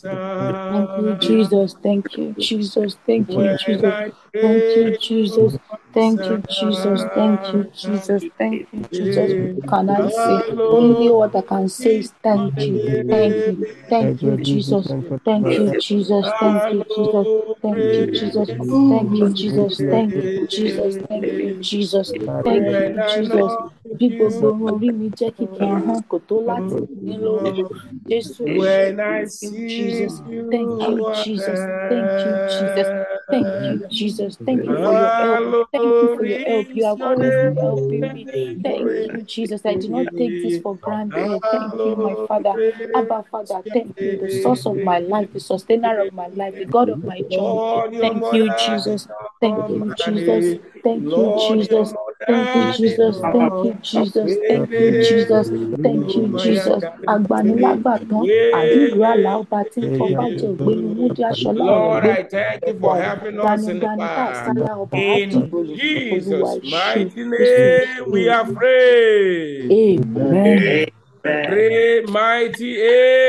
Thank 0.68 0.90
you. 0.99 1.16
Jesus. 1.21 1.76
Thank 1.83 2.18
you, 2.18 2.35
Jesus. 2.38 2.97
Thank 3.06 3.37
you, 3.37 3.50
Jesus. 3.50 3.97
I 4.42 4.42
Thank 4.42 4.76
you, 4.76 4.90
Jesus. 5.00 5.58
Thank 5.92 6.28
you, 6.28 6.42
Jesus. 6.48 7.04
Thank 7.14 7.52
you, 7.52 7.70
Jesus. 7.74 8.24
Thank 8.38 8.66
you, 8.72 8.86
Jesus. 8.92 9.32
What 9.54 9.66
can 9.68 9.90
I 9.90 10.08
say? 10.08 10.42
Only 10.70 11.10
what 11.10 11.34
I 11.36 11.40
can 11.42 11.68
say 11.68 11.98
is 11.98 12.12
thank 12.22 12.68
you. 12.68 13.06
Thank 13.10 13.36
you. 13.46 13.66
Thank 13.88 14.22
you, 14.22 14.36
Jesus. 14.36 14.86
Thank 15.24 15.46
you. 15.58 15.70
Jesus. 15.80 16.26
Thank 16.40 16.70
you, 16.70 16.84
Jesus. 16.94 17.26
Thank 17.62 17.92
you, 17.92 18.06
Jesus. 18.12 18.48
Thank 18.88 19.20
you, 19.20 19.30
Jesus. 19.32 19.82
Thank 19.90 20.14
you, 20.16 20.46
Jesus. 20.46 20.96
Thank 21.08 21.26
you, 21.38 21.54
Jesus. 21.60 22.12
Thank 22.44 22.66
you, 22.68 23.02
Jesus. 23.14 23.32
know 23.32 23.96
Bí 23.98 24.10
gbogbo 24.12 24.46
you, 24.48 24.52
irun 24.52 24.62
orí 24.74 24.88
mi 24.98 25.08
jẹ́ 25.18 25.30
kìkì 25.36 25.64
ahọ́n 25.76 26.00
kò 26.10 26.16
tó 26.28 26.36
láti 26.48 26.76
ní 27.04 27.14
lógo. 27.24 27.64
Jésù 28.08 28.42
when 28.60 29.00
I 29.00 29.24
Thank 29.24 29.42
you, 29.42 29.50
see 29.50 29.68
Jesus. 29.68 30.20
Thank 30.50 30.70
you 30.82 30.94
you, 30.98 31.04
Jesus. 31.24 31.60
Thank 31.88 32.12
you, 32.24 32.34
Jesus. 32.54 32.88
Thank 33.30 33.48
you, 33.64 33.74
Jesus. 33.98 34.25
Thank 34.35 34.66
you 34.68 34.76
for 34.76 34.92
your 34.92 35.11
help. 35.11 35.56
Thank 35.71 36.02
you 36.02 36.09
for 36.09 36.25
your 36.25 36.38
help. 36.47 36.66
You 36.75 36.85
have 36.87 37.02
always 37.02 37.37
been 37.37 37.56
helping 37.56 38.12
me. 38.12 38.28
Thank 38.62 39.12
you, 39.12 39.23
Jesus. 39.23 39.64
I 39.64 39.75
do 39.75 39.88
not 39.88 40.09
take 40.16 40.40
this 40.40 40.59
for 40.59 40.76
granted. 40.76 41.45
Thank 41.50 41.85
you, 41.85 41.95
my 41.97 42.16
Father. 42.26 42.59
Abba, 42.95 43.25
Father, 43.30 43.62
thank 43.73 44.00
you, 44.00 44.16
the 44.16 44.28
source 44.28 44.66
of 44.66 44.83
my 44.83 44.99
life, 44.99 45.33
the 45.33 45.40
sustainer 45.40 46.00
of 46.00 46.12
my 46.12 46.26
life, 46.28 46.56
the 46.59 46.64
God 46.64 46.88
of 46.88 47.04
my 47.04 47.23
joy. 47.23 47.61
Thank 48.00 48.33
you, 48.33 48.50
Jesus. 48.50 49.06
Thank 49.40 49.68
you, 49.68 49.92
Jesus. 49.95 50.56
Daddy. 50.86 50.94
Thank 50.94 51.14
you, 51.14 51.30
Jesus. 51.36 51.94
Thank 52.26 52.54
you, 52.54 52.64
Jesus. 52.72 53.16
Thank 53.32 53.64
you. 53.64 53.74
Jesus. 53.82 54.38
Thank 54.48 54.70
you, 54.78 54.90
Jesus. 54.98 55.50
Thank 55.82 56.16
you, 56.16 56.28
Jesus. 56.38 56.82
Agbanilágbàtán, 57.06 58.24
àdúrú 58.58 59.00
àlà 59.12 59.30
ọba 59.42 59.60
tí 59.72 59.80
ń 59.82 59.88
fọba 59.98 60.24
jẹ 60.38 60.46
ògbéni 60.54 60.88
múdí 60.96 61.22
aṣọlá 61.30 61.64
ọ̀rọ̀ 61.64 61.90
Lord, 61.92 62.04
gbé 62.04 62.10
I 62.10 62.22
thank 62.22 62.60
you 62.66 62.74
for 62.80 62.96
helping 62.96 63.38
us 63.38 63.68
in 63.68 63.78
the 63.80 63.86
gbanigbani 63.86 64.06
tá 64.14 64.22
a 64.22 64.26
past. 64.26 64.40
sálá 64.46 64.72
ọba 64.82 64.96
In 64.96 65.30
àdìgbòlù 65.32 65.72
olúwa 66.14 66.50
Jesus' 66.56 66.62
ẹ 66.62 66.70
mighty 66.74 67.22
jésù 67.22 67.42
ẹ 67.42 67.86
name, 67.86 68.10
we 68.12 68.20
are 68.28 68.46
free. 68.46 69.68
amen 69.70 70.86
Pray, 71.22 72.02
mighty 72.16 72.70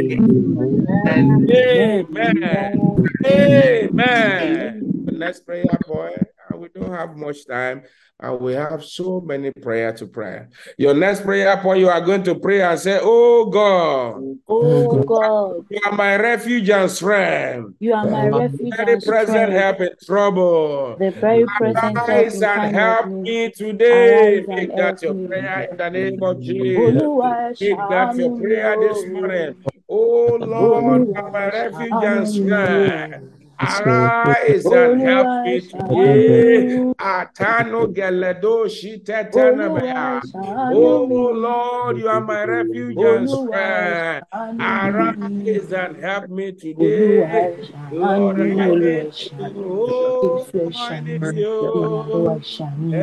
Amen. 1.07 2.05
amen 2.09 2.79
Amen. 3.25 4.95
The 5.19 5.25
next 5.25 5.45
prayer 5.45 5.65
point, 5.85 6.15
and 6.15 6.55
uh, 6.55 6.57
we 6.57 6.69
don't 6.69 6.93
have 6.93 7.17
much 7.17 7.45
time, 7.45 7.83
and 8.21 8.39
we 8.39 8.53
have 8.53 8.85
so 8.85 9.19
many 9.19 9.51
prayer 9.51 9.91
to 9.91 10.07
pray. 10.07 10.45
Your 10.77 10.93
next 10.93 11.23
prayer 11.23 11.57
point, 11.57 11.81
you 11.81 11.89
are 11.89 11.99
going 11.99 12.23
to 12.23 12.35
pray 12.35 12.61
and 12.61 12.79
say, 12.79 12.99
oh, 13.01 13.43
oh 13.43 13.45
God, 13.49 14.37
oh 14.47 15.03
god 15.03 15.65
you 15.69 15.79
are 15.85 15.91
my 15.91 16.15
refuge 16.15 16.69
and 16.69 16.89
strength. 16.89 17.75
you 17.79 17.93
are 17.93 18.05
my 18.09 18.29
refuge 18.29 18.73
Very 18.77 18.93
and 18.93 19.03
present 19.03 19.49
strength 19.49 19.53
help 19.53 19.81
in 19.81 19.89
trouble. 20.05 20.95
the 20.97 21.11
very 21.11 21.45
present 21.57 21.97
help 21.97 22.09
Arise 22.09 22.41
and 22.41 22.75
help 22.75 23.07
me 23.07 23.51
today. 23.51 24.37
arise 24.37 24.47
Make 24.47 24.75
that 24.77 25.01
your 25.01 25.27
prayer 25.27 25.67
in 25.69 25.77
the 25.77 25.89
name 25.89 26.23
of 26.23 26.41
Jesus. 26.41 27.59
Make 27.59 27.77
that 27.77 28.15
your 28.15 28.39
prayer 28.39 28.77
this 28.79 29.05
morning. 29.07 29.55
Oh 29.89 30.37
Lord, 30.39 31.07
you 31.07 31.13
are 31.15 31.29
my 31.29 31.47
refuge 31.49 32.03
and 32.03 32.27
strength. 32.27 33.38
Arise 33.59 34.63
and 34.65 35.01
help 35.01 35.43
me 35.45 35.59
today. 35.59 36.79
Atano 36.97 37.87
geledo 37.93 38.67
shitetanabaya. 38.71 40.21
ṣàánú 40.23 40.75
oh, 40.75 41.07
oh 41.11 41.31
Lord, 41.31 41.97
you 41.97 42.07
are 42.07 42.21
my 42.21 42.43
refuge 42.45 42.95
and 42.97 43.29
strength. 43.29 44.23
Arise 44.31 45.73
and 45.73 45.97
help 45.97 46.29
me 46.29 46.51
today. 46.53 47.57
Lord, 47.91 48.39
I 48.39 48.43
Olúwa 48.43 48.65
need 48.79 48.83
ẹ 48.83 49.09
ṣàánú 49.11 49.55
you. 49.55 49.59
mi, 49.59 49.61
Oh, 49.69 50.45
Jésù 50.47 50.59
ẹ 50.59 50.61
I 50.73 50.99
need 51.01 51.23
you. 51.35 51.61
ẹ 52.93 52.95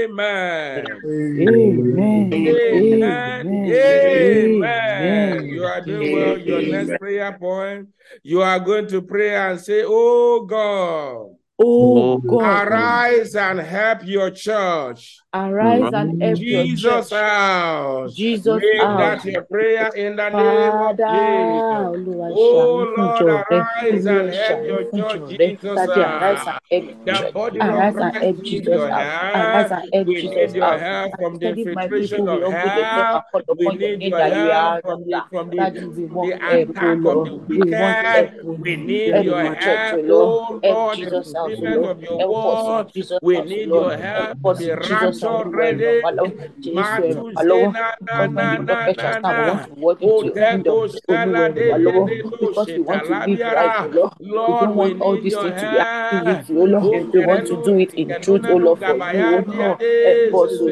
Amen. 0.04 0.86
Amen. 1.04 2.32
Amen. 2.32 2.32
Amen. 2.32 3.72
Amen. 3.72 5.44
You 5.46 5.64
are 5.64 5.80
doing 5.80 6.12
well. 6.12 6.38
Your 6.38 6.62
next 6.62 6.96
prayer 7.00 7.36
point, 7.36 7.88
you 8.22 8.40
are 8.40 8.60
going 8.60 8.86
to 8.86 9.02
pray 9.02 9.34
and 9.34 9.60
say, 9.60 9.82
Oh 9.84 10.44
God, 10.44 11.36
Oh 11.58 12.18
God, 12.18 12.32
oh 12.34 12.66
arise 12.68 13.34
and 13.34 13.58
help 13.60 14.04
your 14.04 14.30
church. 14.30 15.20
Arise 15.34 15.92
and 15.92 16.22
help 16.22 16.38
Jesus 16.38 17.10
house. 17.10 18.14
Jesus 18.14 18.62
Make 18.62 18.78
that 18.80 19.18
house. 19.18 19.24
your 19.24 19.42
prayer 19.42 19.88
in 19.94 20.16
the 20.16 20.28
name 20.30 20.72
of 20.72 20.96
Jesus. 20.96 22.32
Oh 22.38 22.86
Lord, 22.96 23.22
arise 23.22 24.06
and 24.06 24.34
help 24.34 24.66
your 24.66 24.84
church, 24.84 25.38
Jesus. 25.38 25.60
Daddy 25.76 26.00
arise 26.00 26.46
and 26.46 26.58
help 26.70 27.04
the 27.04 27.12
The 27.12 27.12
church, 27.18 27.32
body 27.34 27.60
arise 27.60 27.96
and 27.96 28.14
help 28.14 28.42
Jesus 28.42 28.66
your 28.68 28.88
house, 28.88 29.06
arise 29.34 29.70
help. 29.70 29.82
and 29.82 29.92
help 29.94 30.06
We 30.06 30.14
Jesus 30.14 30.34
need 30.36 30.54
your 30.56 30.78
help 30.78 31.16
from 31.16 31.38
the 31.38 31.46
said 31.46 31.58
if 31.58 31.74
my 31.74 31.84
infiltration 31.84 32.28
of 32.28 32.40
will 32.40 32.50
humble 32.50 32.84
themselves 32.84 33.24
hell. 33.34 33.42
We 33.58 33.76
need 33.76 34.02
your 34.02 34.18
that 34.18 34.32
help 34.32 34.82
from 34.82 35.04
the 35.04 35.24
from 35.30 35.50
the, 35.50 35.56
we 35.96 36.04
the 36.04 36.08
want 36.14 36.42
help, 36.42 36.68
attack 36.70 37.04
of 37.04 37.24
the 37.24 37.36
We 37.48 37.56
wicked. 37.56 38.30
We 38.58 38.76
need 38.76 39.14
your 39.24 39.42
the 39.42 39.50
oh 39.50 39.54
help, 39.54 40.04
Lord. 40.08 40.64
oh 40.64 40.72
Lord, 40.72 40.98
the 40.98 41.04
Jesus 41.04 41.32
fulfillment 41.32 41.84
of 41.84 42.02
your 42.02 42.18
Help 42.18 42.30
word. 42.30 43.18
We 43.22 43.40
need 43.42 43.66
your 43.66 43.90
Help 43.96 44.00
help 44.00 44.42
to 44.42 44.48
us 44.48 45.20
be 45.28 45.38
in 45.42 45.48
Jesus 45.48 45.52
house, 45.52 45.52
rapture 45.52 45.52
Olúwa 45.52 45.66
ẹ 45.72 45.76
ràn 45.84 45.94
ready. 45.94 46.02
wá 46.02 46.10
lọ́wọ́. 46.18 46.32
Jésù 46.64 46.98
ẹ 47.08 47.14
ràn 47.16 47.26
wá 47.36 47.42
lọ́wọ́. 47.50 47.72
Matuzena 47.72 47.94
na 48.06 48.26
Because 48.26 48.32
when 48.34 48.48
na 48.48 48.48
the 48.50 48.58
na 48.58 48.64
trumpet 48.66 49.00
shall 49.00 49.16
na 49.20 49.20
sound, 49.22 49.38
we 49.38 49.44
want 49.44 49.62
na. 49.62 49.66
to 49.66 49.70
walk 49.74 50.02
into 50.02 50.26
your 50.26 50.38
kingdom. 50.38 50.76
Oteko 50.76 50.88
Olúwa 51.08 51.08
shala 51.08 51.48
ẹ 51.48 51.52
ràn 51.54 51.54
de 51.54 51.66
wá 51.68 51.78
de 51.84 51.84
lọ́wọ́. 51.84 52.06
de 52.06 52.22
do 52.30 52.38
Because 52.40 52.74
we 52.74 52.82
want 52.82 53.04
to 53.04 53.14
live 53.14 53.44
right, 53.46 53.80
shetalabiara. 53.80 53.82
oh 53.82 53.88
Lord. 53.88 54.14
We 54.46 54.54
we 54.78 54.92
want 54.92 54.96
all 55.00 55.16
need 55.16 55.22
these 55.22 55.36
your 55.36 55.42
things 55.42 55.56
to 55.60 55.66
be 55.68 55.78
help. 55.78 55.88
activity, 55.88 56.54
Lord. 56.66 57.08
We 57.14 57.20
want 57.20 57.46
to 57.46 57.56
kerenu 57.56 57.56
do 57.56 57.78
it 57.78 57.94
in 57.94 58.16
truth, 58.16 58.44
sikenuna 58.44 58.48
oh 58.48 58.56
Lord, 58.56 58.80
for 58.80 58.96
you, 58.96 59.12
dia 59.14 59.42
Lord. 59.46 59.80
Help 60.02 60.34
us. 60.34 60.62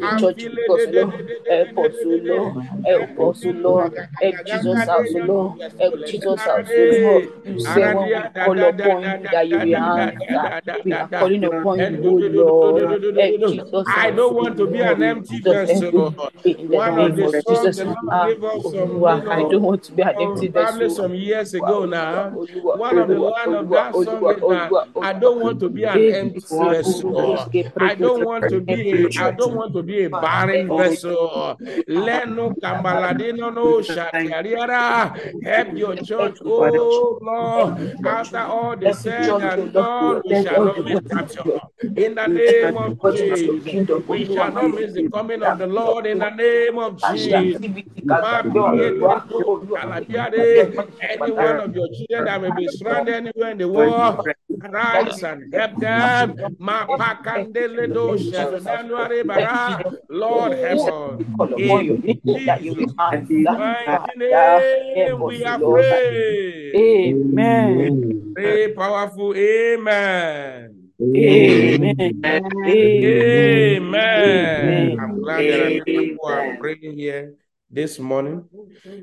the 0.02 0.12
church 0.16 0.48
Help 1.48 1.78
us. 1.78 2.06
Help 2.84 3.18
us, 3.20 3.42
Help 3.42 4.42
Jesus 4.44 4.86
house, 4.86 5.14
Help 5.78 6.04
Jesus 6.04 6.44
house. 6.44 6.76
You 7.44 7.58
say 7.60 7.86
when 7.88 8.14
we 8.14 8.24
call 8.24 8.62
upon 8.64 9.10
you 9.10 9.28
that 9.28 9.48
you 9.48 9.60
will 9.60 9.76
answer. 9.76 10.56
We 10.84 10.94
are 10.94 11.08
calling 11.08 11.44
upon 11.44 11.82
you, 12.02 12.20
Lord. 12.20 13.00
Help 13.16 13.43
do. 13.48 13.84
I 13.86 14.10
don't 14.10 14.34
oh 14.34 14.36
want 14.36 14.56
to 14.58 14.66
be 14.66 14.80
an 14.80 15.02
empty 15.02 15.40
vessel. 15.40 16.14
me 16.44 16.54
One 16.68 16.98
of 16.98 17.16
the 17.16 17.28
songs 17.28 17.44
Jesus. 17.46 17.76
the 17.76 17.84
Lord 17.84 17.96
Ah, 18.10 18.26
gave 18.26 18.44
us 18.44 18.70
some, 18.70 18.78
you 18.78 18.98
Olúwa, 18.98 19.26
I 19.30 19.42
don't 19.42 19.62
want 19.62 19.82
to 19.84 19.92
be 19.92 20.02
an 20.02 20.14
um, 20.16 20.20
empty 20.20 20.48
vessel. 20.48 20.90
some 20.90 21.14
years 21.14 21.54
ago 21.54 21.84
now. 21.84 22.30
One 22.72 22.98
of 22.98 23.08
the 23.08 23.14
Olúwa, 23.14 23.30
line 23.36 23.54
of 23.54 23.70
that 23.70 23.94
song 23.96 24.30
is 24.30 24.46
that 24.48 24.72
I 25.02 25.12
don't 25.12 25.40
want 25.40 25.60
to 25.60 25.68
be 25.68 25.84
an 25.84 25.98
Eh, 25.98 26.10
empty 26.20 26.40
vessel. 26.50 27.50
I 27.78 27.94
don't 27.94 28.24
want 28.24 28.48
to 28.50 28.60
be 28.60 28.80
every 28.90 29.06
a, 29.06 29.22
I 29.22 29.30
don't 29.30 29.54
want 29.54 29.72
to 29.74 29.82
be 29.82 30.04
a 30.04 30.10
barren 30.10 30.74
vessel. 30.74 31.58
Leno 31.86 32.50
kamaladino 32.62 33.54
no 33.54 33.80
shatiariara. 33.80 35.16
Help 35.42 35.76
your 35.76 35.96
church, 35.96 36.38
Every 36.40 36.50
oh 36.50 37.18
Lord. 37.22 37.74
After 38.04 38.38
all 38.38 38.76
the 38.76 38.86
Every 38.88 38.94
said 38.94 39.40
and 39.40 39.72
oh 39.98 40.14
done, 40.16 40.22
we 40.24 40.34
shall 40.34 40.60
not 40.60 40.76
the 40.76 40.82
miss 40.84 41.00
words 41.02 41.16
of 41.16 41.30
rapture. 41.34 41.44
your 41.44 41.60
In 41.96 42.14
the 42.14 42.26
name 42.28 42.76
of 42.76 42.98
God 42.98 43.16
into 43.16 43.18
your 43.18 43.33
Jesus. 43.38 43.64
kingdom. 43.70 44.04
We 44.08 44.24
shall 44.24 44.52
not 44.52 44.74
miss 44.74 44.92
the 44.94 45.08
coming 45.10 45.42
of 45.42 45.58
the 45.58 45.66
Lord 45.66 46.06
in 46.06 46.18
the 46.18 46.30
name 46.30 46.78
of 46.78 46.96
Jesus. 47.12 47.56
activity 47.56 48.00
ká 48.08 48.20
gbàgbé 48.20 48.60
ọ̀rọ̀ 48.60 48.84
Olúwa. 48.90 49.16
Olúwa 49.50 49.80
má 49.90 49.96
fi 50.06 50.12
ìdàgbé 50.14 50.84
Any 51.10 51.32
one 51.32 51.60
of 51.64 51.74
your 51.74 51.88
children 51.96 52.24
that 52.24 52.40
may 52.42 52.50
be 52.50 52.68
stranded 52.68 53.14
anywhere 53.14 53.50
in 53.52 53.58
the 53.58 53.68
world, 53.68 54.20
arise 54.62 55.22
and 55.22 55.40
help 55.54 55.78
them. 55.80 56.36
Mapakandele 56.60 57.84
shetunanuare 58.28 59.26
bara. 59.26 59.92
Lord, 60.08 60.52
help 60.52 60.88
us. 60.88 61.26
Call 61.36 61.52
upon 61.54 61.84
your 61.84 61.96
In 62.04 62.20
name 62.24 62.46
that 62.46 62.62
you 62.62 62.72
will 62.74 62.86
Jesus' 62.86 62.94
mighty 62.96 63.34
name, 63.44 65.20
we 65.22 65.44
are 65.44 65.58
praying. 65.58 66.74
Amen. 66.76 68.32
Pray 68.34 68.68
powerful. 68.72 69.34
Amen. 69.36 70.73
Amen. 71.00 71.96
Amen. 72.66 73.84
Amen. 73.84 74.98
I'm 75.00 75.20
glad 75.20 75.40
there 75.40 75.66
are 75.66 75.84
people 75.84 76.16
who 76.22 76.28
are 76.28 76.56
praying 76.58 76.96
here 76.96 77.34
this 77.68 77.98
morning. 77.98 78.44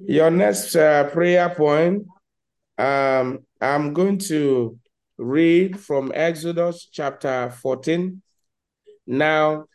Your 0.07 0.31
next 0.31 0.73
uh, 0.75 1.09
prayer 1.11 1.49
point, 1.49 2.05
um, 2.77 3.39
I'm 3.59 3.93
going 3.93 4.19
to 4.19 4.79
read 5.17 5.79
from 5.79 6.13
Exodus 6.15 6.87
chapter 6.89 7.51
14. 7.61 8.21
Now, 9.05 9.65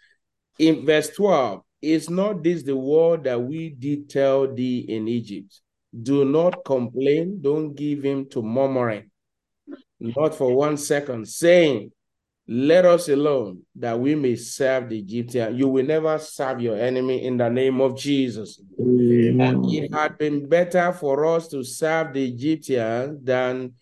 in 0.59 0.87
verse 0.87 1.11
12, 1.11 1.61
is 1.83 2.09
not 2.09 2.43
this 2.43 2.63
the 2.63 2.77
word 2.77 3.25
that 3.25 3.43
we 3.43 3.69
did 3.69 4.09
tell 4.09 4.53
thee 4.53 4.87
in 4.89 5.07
Egypt? 5.07 5.61
Do 6.03 6.25
not 6.25 6.65
complain, 6.65 7.41
don't 7.43 7.75
give 7.75 8.03
him 8.03 8.27
to 8.31 8.43
murmuring, 8.43 9.11
not 10.01 10.35
for 10.35 10.55
one 10.57 10.79
second, 10.79 11.29
saying, 11.29 11.93
let 12.49 12.85
us 12.85 13.09
alone 13.09 13.63
that 13.75 13.99
we 13.99 14.15
may 14.15 14.37
serve 14.37 14.89
the 14.91 14.99
Egyptian. 14.99 15.57
You 15.57 15.69
will 15.69 15.85
never 15.85 16.17
serve 16.19 16.61
your 16.61 16.79
enemy 16.79 17.25
in 17.25 17.37
the 17.37 17.49
name 17.49 17.81
of 17.81 17.97
Jesus. 17.97 18.61
Amen. 18.81 19.63
It 19.65 19.93
had 19.93 20.17
been 20.17 20.49
better 20.49 20.93
for 20.93 21.27
us 21.27 21.49
to 21.49 21.65
serve 21.65 22.13
the 22.13 22.25
Egyptian 22.25 23.21
than 23.25 23.73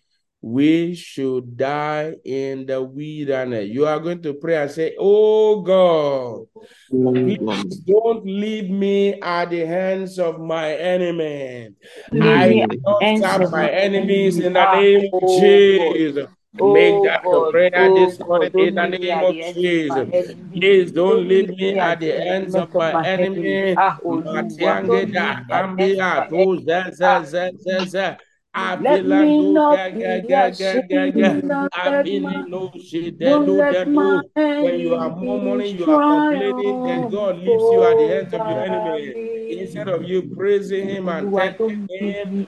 we 0.41 0.95
should 0.95 1.57
die 1.57 2.13
in 2.23 2.65
the 2.65 2.81
wilderness. 2.81 3.69
You 3.69 3.85
are 3.85 3.99
going 3.99 4.21
to 4.23 4.33
pray 4.33 4.57
and 4.57 4.71
say, 4.71 4.95
Oh 4.97 5.61
God, 5.61 6.45
please 6.89 7.77
don't 7.77 8.25
leave 8.25 8.69
me 8.69 9.19
at 9.21 9.51
the 9.51 9.65
hands 9.65 10.17
of 10.17 10.39
my 10.39 10.73
enemy. 10.73 11.69
I 12.13 12.47
will 12.47 12.67
not 12.83 13.39
serve 13.39 13.51
my 13.51 13.69
enemies 13.69 14.39
in 14.39 14.53
the 14.53 14.75
name 14.75 15.09
of 15.13 15.21
Jesus. 15.39 16.27
Make 16.57 17.03
that 17.03 17.23
prayer 17.51 17.71
oh, 17.75 18.07
this 18.07 18.19
morning 18.19 18.51
in 18.55 18.75
the 18.75 18.87
name 18.87 19.23
of 19.23 19.33
Jesus. 19.53 20.33
Please 20.53 20.91
don't 20.91 21.27
leave 21.27 21.49
me 21.49 21.77
at 21.77 21.99
the 21.99 22.27
ends 22.27 22.55
of 22.55 22.73
my 22.73 23.05
enemy. 23.07 23.75
Matiangeda, 23.75 25.45
Ambia, 25.49 26.29
Bozazazazazazaz. 26.29 28.17
Abila 28.55 29.25
no 29.35 29.75
Abila 31.75 32.47
no 32.47 32.69
Shidelu 32.69 34.63
When 34.63 34.79
you 34.79 34.95
are 34.95 35.09
murmuring, 35.09 35.77
you 35.77 35.91
are 35.91 36.29
complaining, 36.31 36.83
then 36.85 37.09
God 37.09 37.37
leaves 37.37 37.63
you 37.63 37.83
at 37.83 37.97
the 37.97 38.07
hands 38.07 38.33
of 38.33 38.47
your 38.47 38.61
enemy. 38.61 39.59
Instead 39.59 39.89
of 39.89 40.03
you 40.03 40.33
praising 40.35 40.87
him 40.87 41.09
and 41.09 41.35
thanking 41.35 41.87
him, 41.99 42.47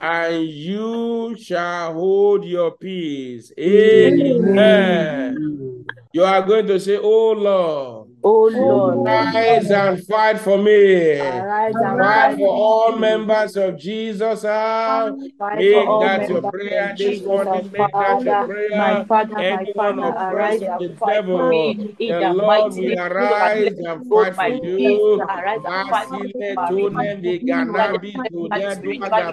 and 0.00 0.48
you 0.48 1.36
shall 1.38 1.94
hold 1.94 2.44
your 2.44 2.72
peace. 2.72 3.52
Amen. 3.58 4.20
Amen. 4.20 5.84
You 6.12 6.24
are 6.24 6.42
going 6.42 6.66
to 6.68 6.80
say, 6.80 6.96
Oh 6.96 7.32
Lord, 7.32 8.09
Oh 8.22 8.50
Lord, 8.52 9.06
rise 9.06 9.70
and 9.70 10.06
fight 10.06 10.38
for 10.38 10.58
me. 10.58 11.18
Arise 11.18 11.74
and 11.74 11.98
fight 11.98 12.36
for 12.38 12.48
all 12.48 12.92
members 12.92 13.56
of 13.56 13.78
Jesus. 13.78 14.44
Ah. 14.46 15.08
House. 15.08 15.16
Oh 15.40 15.56
Make 15.56 15.70
that 15.70 16.28
your 16.28 16.42
prayer 16.42 16.94
this 16.98 17.24
morning. 17.24 17.70
Make 17.72 17.92
that 17.92 18.22
your 18.24 18.44
prayer. 18.44 18.76
My 18.76 19.04
father, 19.04 19.38
Anyone 19.38 19.68
oh, 19.76 19.92
my 19.94 20.12
father, 20.12 20.36
arise 20.36 20.62
and 20.62 20.98
fight 20.98 21.24
for 21.24 21.50
me. 21.50 21.94
In 21.98 22.18
the 22.18 22.34
Lord 22.34 22.74
will 22.74 22.98
arise 22.98 23.78
and 23.78 24.06
fight 24.06 24.36
for 24.36 24.66
you. 24.66 25.22
Arise 25.22 25.60
and 25.64 26.54
fight 26.54 26.68
for 26.68 26.90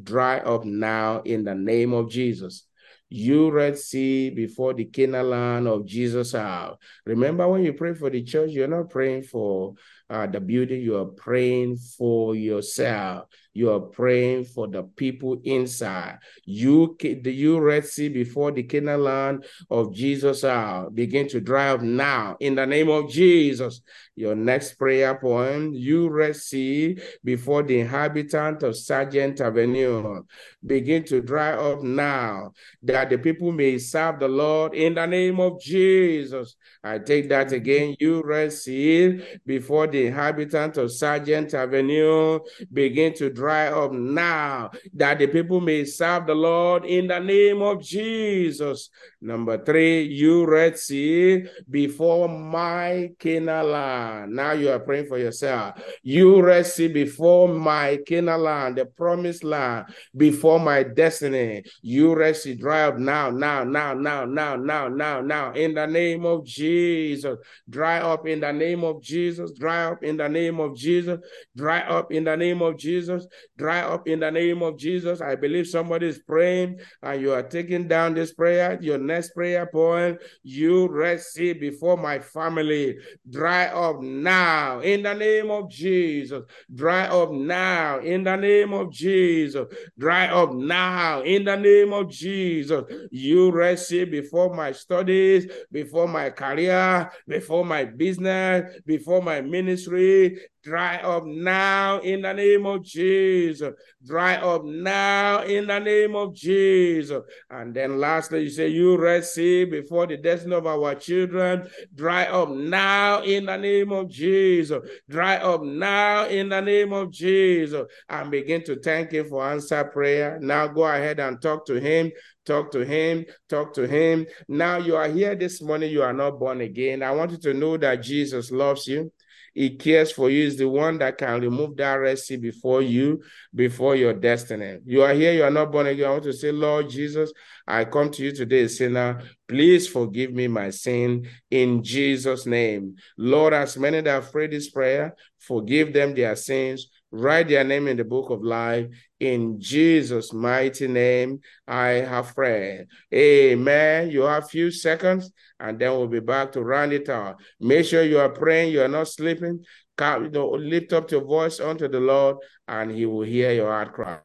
Dry 0.04 0.38
up 0.40 0.66
now 0.66 1.22
in 1.22 1.44
the 1.44 1.56
name 1.56 1.94
of 1.94 2.10
Jesus 2.10 2.66
you 3.14 3.52
Red 3.52 3.78
Sea 3.78 4.30
before 4.30 4.74
the 4.74 4.86
Canaan 4.86 5.30
land 5.30 5.68
of 5.68 5.86
Jesus 5.86 6.34
are. 6.34 6.78
Remember 7.06 7.46
when 7.46 7.62
you 7.62 7.74
pray 7.74 7.94
for 7.94 8.10
the 8.10 8.24
church, 8.24 8.52
you're 8.52 8.70
not 8.70 8.90
praying 8.90 9.24
for 9.24 9.74
uh, 10.10 10.28
the 10.28 10.40
building, 10.40 10.80
you 10.80 10.98
are 10.98 11.06
praying 11.06 11.76
for 11.76 12.36
yourself. 12.36 13.26
You 13.54 13.72
are 13.72 13.80
praying 13.80 14.46
for 14.46 14.68
the 14.68 14.84
people 14.84 15.42
inside. 15.44 16.20
You, 16.46 16.96
the 17.00 17.32
you 17.32 17.60
Red 17.60 17.86
Sea 17.86 18.10
before 18.10 18.52
the 18.52 18.64
Canaan 18.64 19.04
land 19.04 19.46
of 19.70 19.94
Jesus 19.94 20.44
are. 20.44 20.90
Begin 20.90 21.28
to 21.30 21.42
dry 21.42 21.70
up 21.70 21.82
now 21.82 22.38
in 22.40 22.56
the 22.56 22.66
name 22.66 22.90
of 22.90 23.10
Jesus. 23.10 23.82
Your 24.16 24.36
next 24.36 24.76
prayer 24.76 25.16
point, 25.16 25.76
you 25.76 26.10
Red 26.10 26.36
Sea 26.36 26.98
before 27.24 27.64
the 27.64 27.80
inhabitant 27.80 28.64
of 28.64 28.78
Sargent 28.78 29.42
Avenue. 29.42 30.24
Begin 30.66 31.04
to 31.06 31.22
dry 31.22 31.52
up 31.54 31.82
now 31.82 32.52
that 32.84 33.10
the 33.10 33.18
people 33.18 33.52
may 33.52 33.78
serve 33.78 34.20
the 34.20 34.28
Lord 34.28 34.74
in 34.74 34.94
the 34.94 35.06
name 35.06 35.40
of 35.40 35.60
Jesus. 35.62 36.56
I 36.84 37.00
take 37.00 37.30
that 37.30 37.52
again. 37.52 37.96
You 38.00 38.22
Red 38.24 38.54
Sea 38.54 39.22
before 39.46 39.88
the 39.88 40.08
inhabitant 40.08 40.78
of 40.78 40.92
Sargent 40.92 41.54
Avenue 41.54 42.40
begin 42.72 43.14
to 43.16 43.30
dry 43.42 43.70
up 43.70 43.92
now 43.92 44.70
that 44.94 45.18
the 45.18 45.26
people 45.26 45.60
may 45.60 45.84
serve 45.84 46.28
the 46.28 46.36
Lord 46.36 46.86
in 46.86 47.08
the 47.08 47.18
name 47.18 47.64
of 47.64 47.82
Jesus. 47.82 48.92
Number 49.20 49.58
three, 49.64 50.04
you 50.04 50.46
Red 50.46 50.78
Sea 50.78 51.46
before 51.68 52.30
my 52.30 53.10
Canaan. 53.18 54.36
Now 54.36 54.52
you 54.52 54.70
are 54.70 54.80
praying 54.80 55.08
for 55.08 55.18
yourself. 55.18 55.82
You 56.04 56.40
Red 56.40 56.68
Sea 56.68 56.88
before 56.88 57.48
my 57.48 57.98
Canaan 58.06 58.76
the 58.76 58.86
promised 58.86 59.44
land, 59.44 59.88
before 60.16 60.60
my 60.60 60.84
destiny. 60.84 61.64
You 61.82 62.14
Red 62.14 62.38
Sea 62.38 62.54
dry 62.54 62.84
up 62.84 63.00
now, 63.00 63.32
now, 63.32 63.64
now, 63.64 63.96
now, 63.96 64.26
now, 64.26 64.56
now, 64.56 64.88
now, 64.88 65.22
now, 65.22 65.52
in 65.54 65.74
the 65.74 65.88
name 65.88 66.28
of 66.28 66.46
Jesus. 66.46 67.40
Dry 67.68 68.00
up 68.00 68.28
in 68.28 68.42
the 68.42 68.52
name 68.52 68.84
of 68.84 69.02
Jesus. 69.02 69.52
Dry 69.52 69.86
up 69.86 70.04
in 70.04 70.18
the 70.18 70.30
name 70.30 70.60
of 70.60 70.76
Jesus. 70.76 71.20
Dry 71.58 71.80
up 71.82 72.12
in 72.12 72.24
the 72.24 72.38
name 72.38 72.62
of 72.62 72.78
Jesus. 72.78 73.26
Dry 73.58 73.82
up 73.82 74.08
in 74.08 74.20
the 74.20 74.32
name 74.32 74.62
of 74.62 74.78
Jesus. 74.78 75.22
I 75.22 75.36
believe 75.36 75.68
somebody 75.68 76.08
is 76.08 76.20
praying 76.20 76.80
and 77.02 77.22
you 77.22 77.34
are 77.34 77.44
taking 77.44 77.88
down 77.88 78.14
this 78.14 78.34
prayer. 78.34 78.78
Your 78.82 78.98
next 78.98 79.34
prayer 79.34 79.66
point, 79.66 80.20
you 80.44 80.90
Sea 81.18 81.54
before 81.54 81.98
my 81.98 82.20
family. 82.20 82.98
Dry 83.30 83.66
up 83.68 84.02
now 84.02 84.80
in 84.80 85.04
the 85.04 85.14
name 85.14 85.52
of 85.52 85.70
Jesus. 85.70 86.44
Dry 86.74 87.06
up 87.06 87.32
now 87.32 88.00
in 88.00 88.24
the 88.24 88.36
name 88.36 88.74
of 88.74 88.92
Jesus. 88.92 89.68
Dry 89.98 90.28
up 90.28 90.54
now 90.54 91.22
in 91.22 91.44
the 91.44 91.56
name 91.56 91.94
of 91.94 92.10
Jesus. 92.10 92.84
You 93.12 93.52
Sea 93.76 94.06
before 94.06 94.54
my 94.54 94.72
studies, 94.72 95.52
before 95.72 96.08
my 96.08 96.30
career, 96.30 97.12
before 97.28 97.66
my 97.66 97.86
business, 97.86 98.82
before 98.86 99.22
my 99.22 99.42
ministry. 99.42 100.40
Dry 100.64 100.98
up 100.98 101.26
now 101.26 102.00
in 102.02 102.22
the 102.22 102.34
name 102.34 102.68
of 102.68 102.84
Jesus. 102.84 103.74
Dry 104.06 104.36
up 104.36 104.64
now 104.64 105.42
in 105.42 105.66
the 105.66 105.80
name 105.80 106.16
of 106.16 106.36
Jesus. 106.36 107.24
And 107.50 107.74
then 107.74 108.00
lastly, 108.00 108.44
you 108.44 108.50
say, 108.50 108.68
You 108.68 108.96
receive 108.96 109.72
before 109.72 110.06
the 110.06 110.18
destiny 110.18 110.56
of 110.56 110.68
our 110.68 110.94
children. 110.94 111.68
Dry 111.96 112.26
up 112.26 112.50
now 112.50 113.24
in 113.24 113.48
the 113.48 113.58
name 113.58 113.92
of 113.92 114.10
Jesus. 114.10 114.88
Dry 115.10 115.38
up 115.38 115.64
now 115.64 116.28
in 116.28 116.50
the 116.50 116.62
name 116.62 116.94
of 116.94 117.12
Jesus. 117.12 117.88
And 118.08 118.30
begin 118.30 118.64
to 118.66 118.80
thank 118.80 119.12
Him 119.12 119.30
for 119.30 119.44
answer 119.44 119.84
prayer. 119.86 120.38
Now 120.42 120.68
go 120.68 120.84
ahead 120.84 121.20
and 121.20 121.42
talk 121.42 121.66
to 121.68 121.80
Him. 121.80 122.12
Talk 122.44 122.72
to 122.72 122.84
him, 122.84 123.26
talk 123.50 123.72
to 123.76 123.88
him. 123.88 124.26
Now 124.48 124.78
you 124.78 124.96
are 124.96 125.08
here 125.08 125.36
this 125.36 125.62
morning, 125.62 125.92
you 125.92 126.02
are 126.02 126.12
not 126.12 126.40
born 126.40 126.62
again. 126.62 127.04
I 127.04 127.12
want 127.12 127.30
you 127.30 127.38
to 127.38 127.54
know 127.54 127.78
that 127.78 128.02
Jesus 128.02 128.50
loves 128.50 128.88
you. 128.88 129.12
He 129.54 129.76
cares 129.76 130.12
for 130.12 130.30
you, 130.30 130.46
is 130.46 130.58
the 130.58 130.68
one 130.70 130.98
that 131.00 131.18
can 131.18 131.42
remove 131.42 131.76
that 131.78 131.96
Red 131.96 132.20
Sea 132.20 132.38
before 132.38 132.82
you, 132.82 133.22
before 133.54 133.96
your 133.96 134.14
destiny. 134.14 134.80
You 134.86 135.04
are 135.04 135.14
here, 135.14 135.34
you 135.34 135.44
are 135.44 135.52
not 135.52 135.72
born 135.72 135.88
again. 135.88 136.08
I 136.08 136.12
want 136.12 136.24
to 136.24 136.34
say, 136.34 136.52
Lord 136.52 136.90
Jesus, 136.90 137.32
I 137.68 137.86
come 137.86 138.12
to 138.12 138.24
you 138.24 138.32
today, 138.32 138.68
sinner. 138.68 139.22
Please 139.48 139.88
forgive 139.88 140.34
me 140.34 140.48
my 140.48 140.70
sin 140.70 141.28
in 141.50 141.84
Jesus' 141.84 142.46
name. 142.46 142.96
Lord, 143.18 143.54
as 143.54 143.78
many 143.78 144.02
that 144.02 144.10
have 144.10 144.32
prayed 144.32 144.52
this 144.52 144.70
prayer, 144.70 145.16
forgive 145.40 145.92
them 145.94 146.16
their 146.16 146.36
sins 146.36 146.88
write 147.12 147.50
their 147.50 147.64
name 147.64 147.88
in 147.88 147.98
the 147.98 148.04
book 148.04 148.30
of 148.30 148.42
life. 148.42 148.88
In 149.20 149.60
Jesus' 149.60 150.34
mighty 150.34 150.88
name, 150.88 151.42
I 151.68 151.88
have 151.90 152.34
prayed. 152.34 152.88
Amen. 153.14 154.10
You 154.10 154.22
have 154.24 154.50
few 154.50 154.72
seconds, 154.72 155.32
and 155.60 155.80
then 155.80 155.92
we'll 155.92 156.08
be 156.08 156.20
back 156.20 156.54
to 156.54 156.62
round 156.62 156.94
it 156.94 157.10
out. 157.10 157.42
Make 157.60 157.86
sure 157.86 158.04
you 158.04 158.20
are 158.20 158.30
praying, 158.30 158.72
you 158.72 158.82
are 158.82 158.88
not 158.88 159.08
sleeping. 159.08 159.64
Lift 160.00 160.94
up 160.94 161.12
your 161.12 161.24
voice 161.24 161.60
unto 161.60 161.88
the 161.88 162.00
Lord, 162.00 162.38
and 162.68 162.92
He 162.92 163.06
will 163.06 163.22
hear 163.26 163.52
your 163.52 163.70
heart 163.70 163.94
cry. 163.94 164.20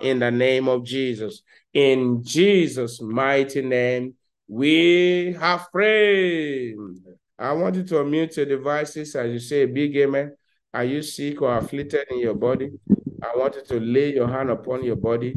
in 0.00 0.18
the 0.18 0.30
name 0.30 0.68
of 0.68 0.84
Jesus. 0.84 1.42
In 1.76 2.24
Jesus' 2.24 3.02
mighty 3.02 3.60
name, 3.60 4.14
we 4.48 5.36
have 5.38 5.70
prayed. 5.70 6.74
I 7.38 7.52
want 7.52 7.74
you 7.76 7.82
to 7.82 7.96
unmute 7.96 8.34
your 8.38 8.46
devices 8.46 9.14
as 9.14 9.30
you 9.30 9.38
say 9.38 9.66
big 9.66 9.94
amen. 9.94 10.34
Are 10.72 10.84
you 10.84 11.02
sick 11.02 11.42
or 11.42 11.54
afflicted 11.58 12.06
in 12.10 12.20
your 12.20 12.32
body? 12.32 12.70
I 13.22 13.36
want 13.36 13.56
you 13.56 13.62
to 13.62 13.78
lay 13.78 14.14
your 14.14 14.26
hand 14.26 14.48
upon 14.48 14.84
your 14.84 14.96
body 14.96 15.36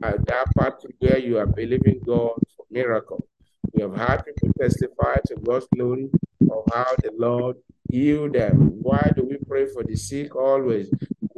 at 0.00 0.24
that 0.26 0.54
part 0.56 0.80
where 1.00 1.18
you 1.18 1.38
are 1.38 1.46
believing 1.46 2.00
God 2.06 2.38
for 2.56 2.64
miracle. 2.70 3.26
We 3.72 3.82
have 3.82 3.96
had 3.96 4.24
people 4.24 4.52
testify 4.60 5.16
to 5.26 5.34
God's 5.42 5.66
glory 5.74 6.08
of 6.52 6.72
how 6.72 6.94
the 7.02 7.10
Lord 7.18 7.56
healed 7.90 8.34
them. 8.34 8.78
Why 8.80 9.10
do 9.16 9.24
we 9.24 9.38
pray 9.38 9.66
for 9.66 9.82
the 9.82 9.96
sick 9.96 10.36
always? 10.36 10.88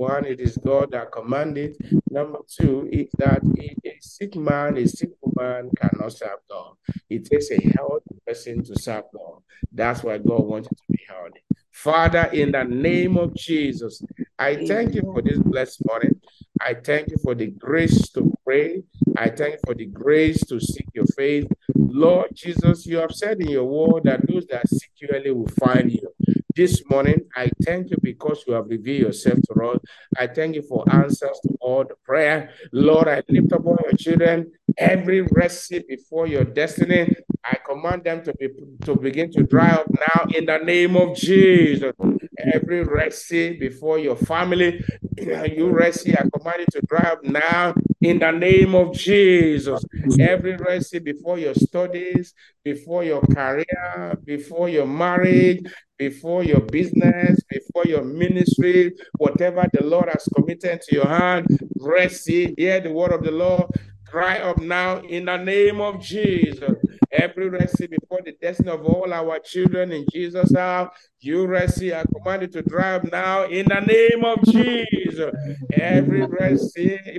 One, 0.03 0.25
it 0.25 0.41
is 0.41 0.57
God 0.57 0.91
that 0.91 1.13
commanded. 1.13 1.77
Number 2.11 2.41
two 2.49 2.89
is 2.91 3.07
that 3.19 3.41
a 3.45 3.97
sick 4.01 4.35
man, 4.35 4.77
a 4.77 4.85
sick 4.85 5.11
woman 5.21 5.71
cannot 5.81 6.13
serve 6.13 6.41
God. 6.51 6.73
It 7.09 7.27
takes 7.27 7.53
a 7.53 7.61
healthy 7.77 8.17
person 8.27 8.65
to 8.65 8.75
serve 8.81 9.05
God. 9.15 9.43
That's 9.71 10.03
why 10.03 10.19
God 10.19 10.41
wanted 10.41 10.71
to 10.77 10.83
be 10.91 10.99
healthy. 11.09 11.45
Father, 11.71 12.29
in 12.33 12.51
the 12.51 12.65
name 12.65 13.17
of 13.17 13.33
Jesus, 13.37 14.03
I 14.37 14.67
thank 14.67 14.97
you 14.97 15.03
for 15.03 15.23
this 15.23 15.39
blessed 15.39 15.85
morning. 15.87 16.21
I 16.61 16.75
thank 16.75 17.11
you 17.11 17.19
for 17.23 17.37
the 17.37 17.53
grace 17.53 18.11
to 18.11 18.33
pray. 18.45 18.83
I 19.17 19.31
thank 19.31 19.53
you 19.53 19.61
for 19.65 19.75
the 19.75 19.87
grace 19.87 20.41
to 20.47 20.59
seek 20.59 20.87
your 20.95 21.07
faith. 21.17 21.47
Lord 21.91 22.31
Jesus, 22.35 22.87
you 22.87 22.99
have 22.99 23.13
said 23.13 23.41
in 23.41 23.49
your 23.49 23.65
word 23.65 24.05
that 24.05 24.27
those 24.27 24.47
that 24.47 24.69
seek 24.69 24.91
you 24.97 25.09
early 25.13 25.31
will 25.31 25.49
find 25.49 25.91
you. 25.91 26.09
This 26.55 26.83
morning, 26.91 27.23
I 27.35 27.51
thank 27.65 27.91
you 27.91 27.97
because 28.03 28.45
you 28.47 28.53
have 28.55 28.67
revealed 28.67 29.07
yourself 29.07 29.39
to 29.49 29.65
us. 29.65 29.79
I 30.19 30.27
thank 30.27 30.55
you 30.55 30.63
for 30.63 30.85
answers 30.93 31.41
to 31.43 31.57
all 31.61 31.85
the 31.85 31.95
prayer. 32.05 32.51
Lord, 32.73 33.09
I 33.09 33.23
lift 33.29 33.53
up 33.53 33.65
all 33.65 33.79
your 33.83 33.97
children, 33.97 34.53
every 34.77 35.23
Red 35.23 35.51
Sea 35.51 35.83
before 35.89 36.27
your 36.27 36.45
destiny. 36.45 37.15
I 37.43 37.57
command 37.67 38.05
them 38.05 38.23
to 38.25 38.35
be 38.35 38.49
to 38.85 38.95
begin 38.95 39.33
to 39.33 39.43
dry 39.45 39.71
up 39.71 39.87
now 39.91 40.27
in 40.35 40.47
the 40.47 40.59
name 40.59 40.97
of 40.97 41.17
Jesus. 41.17 41.93
Every 42.39 42.85
Red 42.85 43.15
Sea 43.15 43.57
before 43.59 43.99
your 43.99 44.17
family, 44.17 44.85
you 45.19 45.71
Red 45.71 45.95
Sea, 45.95 46.15
I 46.15 46.29
command 46.37 46.61
you 46.61 46.81
to 46.81 46.87
dry 46.87 47.13
up 47.13 47.25
now 47.25 47.75
in 48.03 48.19
the 48.19 48.31
name 48.31 48.75
of 48.75 48.93
Jesus. 48.95 49.85
Every 50.19 50.57
Red 50.57 50.85
Sea 50.85 50.99
before 50.99 51.39
your 51.39 51.55
studies, 51.55 52.35
before 52.65 53.05
your 53.05 53.23
career, 53.23 54.19
before 54.25 54.69
your 54.69 54.87
marriage, 54.87 55.65
before 55.97 56.43
your 56.43 56.61
business, 56.61 57.41
before 57.49 57.85
your 57.87 58.03
ministry, 58.03 58.93
whatever 59.19 59.65
the 59.73 59.85
Lord 59.85 60.09
has 60.09 60.29
committed 60.35 60.83
to 60.83 60.95
your 60.95 61.07
hand, 61.07 61.47
rest, 61.79 62.29
hear 62.29 62.81
the 62.81 62.91
word 62.93 63.13
of 63.13 63.23
the 63.23 63.31
Lord, 63.31 63.67
cry 64.07 64.39
up 64.39 64.59
now 64.59 64.99
in 65.01 65.27
the 65.27 65.37
name 65.37 65.81
of 65.81 66.01
Jesus. 66.01 66.75
Every 67.11 67.49
Red 67.49 67.71
Sea 67.71 67.87
before 67.87 68.21
the 68.25 68.33
destiny 68.41 68.71
of 68.71 68.85
all 68.85 69.13
our 69.13 69.39
children 69.39 69.93
in 69.93 70.07
Jesus' 70.11 70.55
house, 70.55 70.91
You 71.25 71.47
Red 71.47 71.71
I 71.81 72.05
command 72.13 72.43
you 72.43 72.49
to 72.49 72.79
up 72.79 73.05
now 73.13 73.45
in 73.45 73.67
the 73.67 73.79
name 73.79 74.25
of 74.25 74.43
Jesus. 74.43 75.33
Every 75.73 76.27
Red 76.27 76.59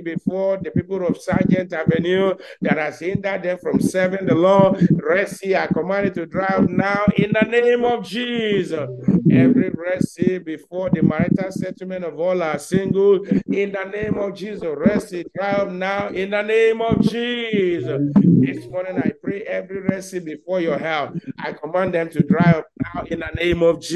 before 0.04 0.58
the 0.58 0.70
people 0.72 1.06
of 1.06 1.16
Sargent 1.16 1.72
Avenue 1.72 2.34
that 2.60 2.76
has 2.76 3.00
hindered 3.00 3.42
them 3.42 3.56
from 3.56 3.80
serving 3.80 4.26
the 4.26 4.34
Lord, 4.34 4.86
Red 4.92 5.34
I 5.56 5.66
command 5.68 6.14
you 6.14 6.26
to 6.26 6.40
up 6.42 6.68
now 6.68 7.06
in 7.16 7.32
the 7.32 7.48
name 7.48 7.82
of 7.82 8.04
Jesus. 8.04 8.86
Every 9.30 9.70
Red 9.70 10.44
before 10.44 10.90
the 10.90 11.02
marital 11.02 11.50
settlement 11.50 12.04
of 12.04 12.20
all 12.20 12.42
our 12.42 12.58
single, 12.58 13.24
in 13.24 13.72
the 13.72 13.84
name 13.84 14.18
of 14.18 14.34
Jesus. 14.34 14.68
Red 14.76 15.24
up 15.40 15.70
now 15.70 16.08
in 16.08 16.28
the 16.28 16.42
name 16.42 16.82
of 16.82 17.00
Jesus. 17.00 18.12
This 18.14 18.66
morning 18.66 18.98
I 18.98 19.12
pray 19.22 19.44
every 19.44 19.80
Red 19.80 20.04
before 20.26 20.60
your 20.60 20.78
help. 20.78 21.16
I 21.38 21.54
command 21.54 21.94
them 21.94 22.10
to 22.10 22.22
up 22.38 22.66
now 22.94 23.04
in 23.04 23.20
the 23.20 23.30
name 23.34 23.62
of 23.62 23.80
Jesus. 23.80 23.93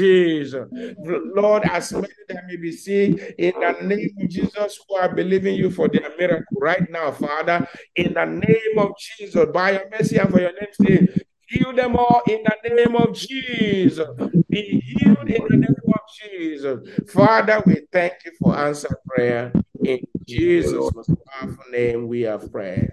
Lord, 1.35 1.63
as 1.65 1.91
many 1.93 2.07
that 2.27 2.45
may 2.47 2.55
be 2.55 2.71
sick, 2.71 3.35
in 3.37 3.53
the 3.59 3.71
name 3.81 4.15
of 4.21 4.29
Jesus, 4.29 4.79
who 4.87 4.95
are 4.95 5.13
believing 5.13 5.55
you 5.55 5.69
for 5.69 5.87
their 5.87 6.09
miracle 6.17 6.57
right 6.59 6.89
now, 6.89 7.11
Father, 7.11 7.67
in 7.95 8.13
the 8.13 8.25
name 8.25 8.77
of 8.77 8.91
Jesus, 8.97 9.45
by 9.53 9.71
your 9.71 9.89
mercy 9.89 10.17
and 10.17 10.29
for 10.29 10.39
your 10.39 10.53
name's 10.53 10.77
sake, 10.77 11.25
heal 11.47 11.73
them 11.73 11.95
all 11.95 12.21
in 12.27 12.43
the 12.63 12.69
name 12.69 12.95
of 12.95 13.13
Jesus. 13.13 14.07
Be 14.49 14.81
healed 14.81 15.29
in 15.29 15.43
the 15.47 15.57
name 15.57 15.75
of 15.87 15.99
Jesus. 16.21 17.11
Father, 17.11 17.61
we 17.65 17.81
thank 17.91 18.13
you 18.25 18.31
for 18.39 18.55
answer 18.57 18.95
prayer. 19.07 19.51
In 19.83 19.99
Jesus' 20.27 20.91
powerful 21.27 21.63
name, 21.71 22.07
we 22.07 22.21
have 22.21 22.51
prayed. 22.51 22.89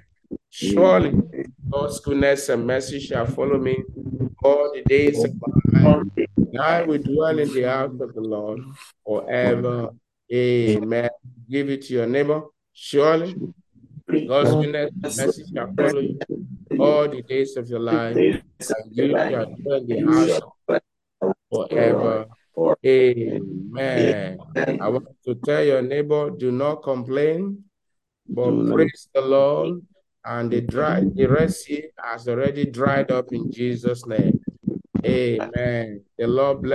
Surely 0.50 1.12
God's 1.70 2.00
goodness 2.00 2.48
and 2.48 2.66
mercy 2.66 2.98
shall 2.98 3.26
follow 3.26 3.58
me 3.58 3.82
all 4.42 4.72
the 4.72 4.82
days 4.82 5.22
of 5.22 5.30
my 5.40 5.55
And 5.84 6.58
I 6.60 6.82
will 6.82 7.02
dwell 7.02 7.38
in 7.38 7.52
the 7.52 7.62
house 7.62 8.00
of 8.00 8.14
the 8.14 8.20
Lord 8.20 8.60
forever. 9.04 9.90
Amen. 10.32 11.10
Give 11.48 11.70
it 11.70 11.82
to 11.86 11.94
your 11.94 12.06
neighbor. 12.06 12.42
Surely 12.72 13.36
God's 14.28 14.50
goodness 14.50 14.90
and 15.02 15.16
mercy 15.16 15.44
shall 15.54 15.72
follow 15.76 16.00
you 16.00 16.18
all 16.78 17.08
the 17.08 17.22
days 17.22 17.56
of 17.56 17.68
your 17.68 17.80
life. 17.80 18.16
And 18.16 18.42
you 18.90 19.08
shall 19.10 19.46
dwell 19.56 19.80
in 19.80 19.86
the 19.86 20.00
house 20.06 20.40
of 20.40 20.52
the 20.68 20.80
Lord 21.20 21.36
forever. 21.50 22.26
Amen. 22.84 24.38
I 24.80 24.88
want 24.88 25.08
to 25.26 25.34
tell 25.34 25.62
your 25.62 25.82
neighbor, 25.82 26.30
do 26.30 26.50
not 26.50 26.82
complain, 26.82 27.64
but 28.28 28.72
praise 28.72 29.08
the 29.14 29.20
Lord 29.20 29.82
and 30.24 30.50
the 30.50 30.60
dry 30.60 31.04
the 31.14 31.26
Red 31.26 31.54
Sea 31.54 31.84
has 32.02 32.26
already 32.28 32.64
dried 32.66 33.10
up 33.10 33.32
in 33.32 33.52
Jesus' 33.52 34.06
name. 34.06 34.40
Amen. 35.06 36.04
The 36.18 36.26
Lord 36.28 36.62
bless. 36.62 36.74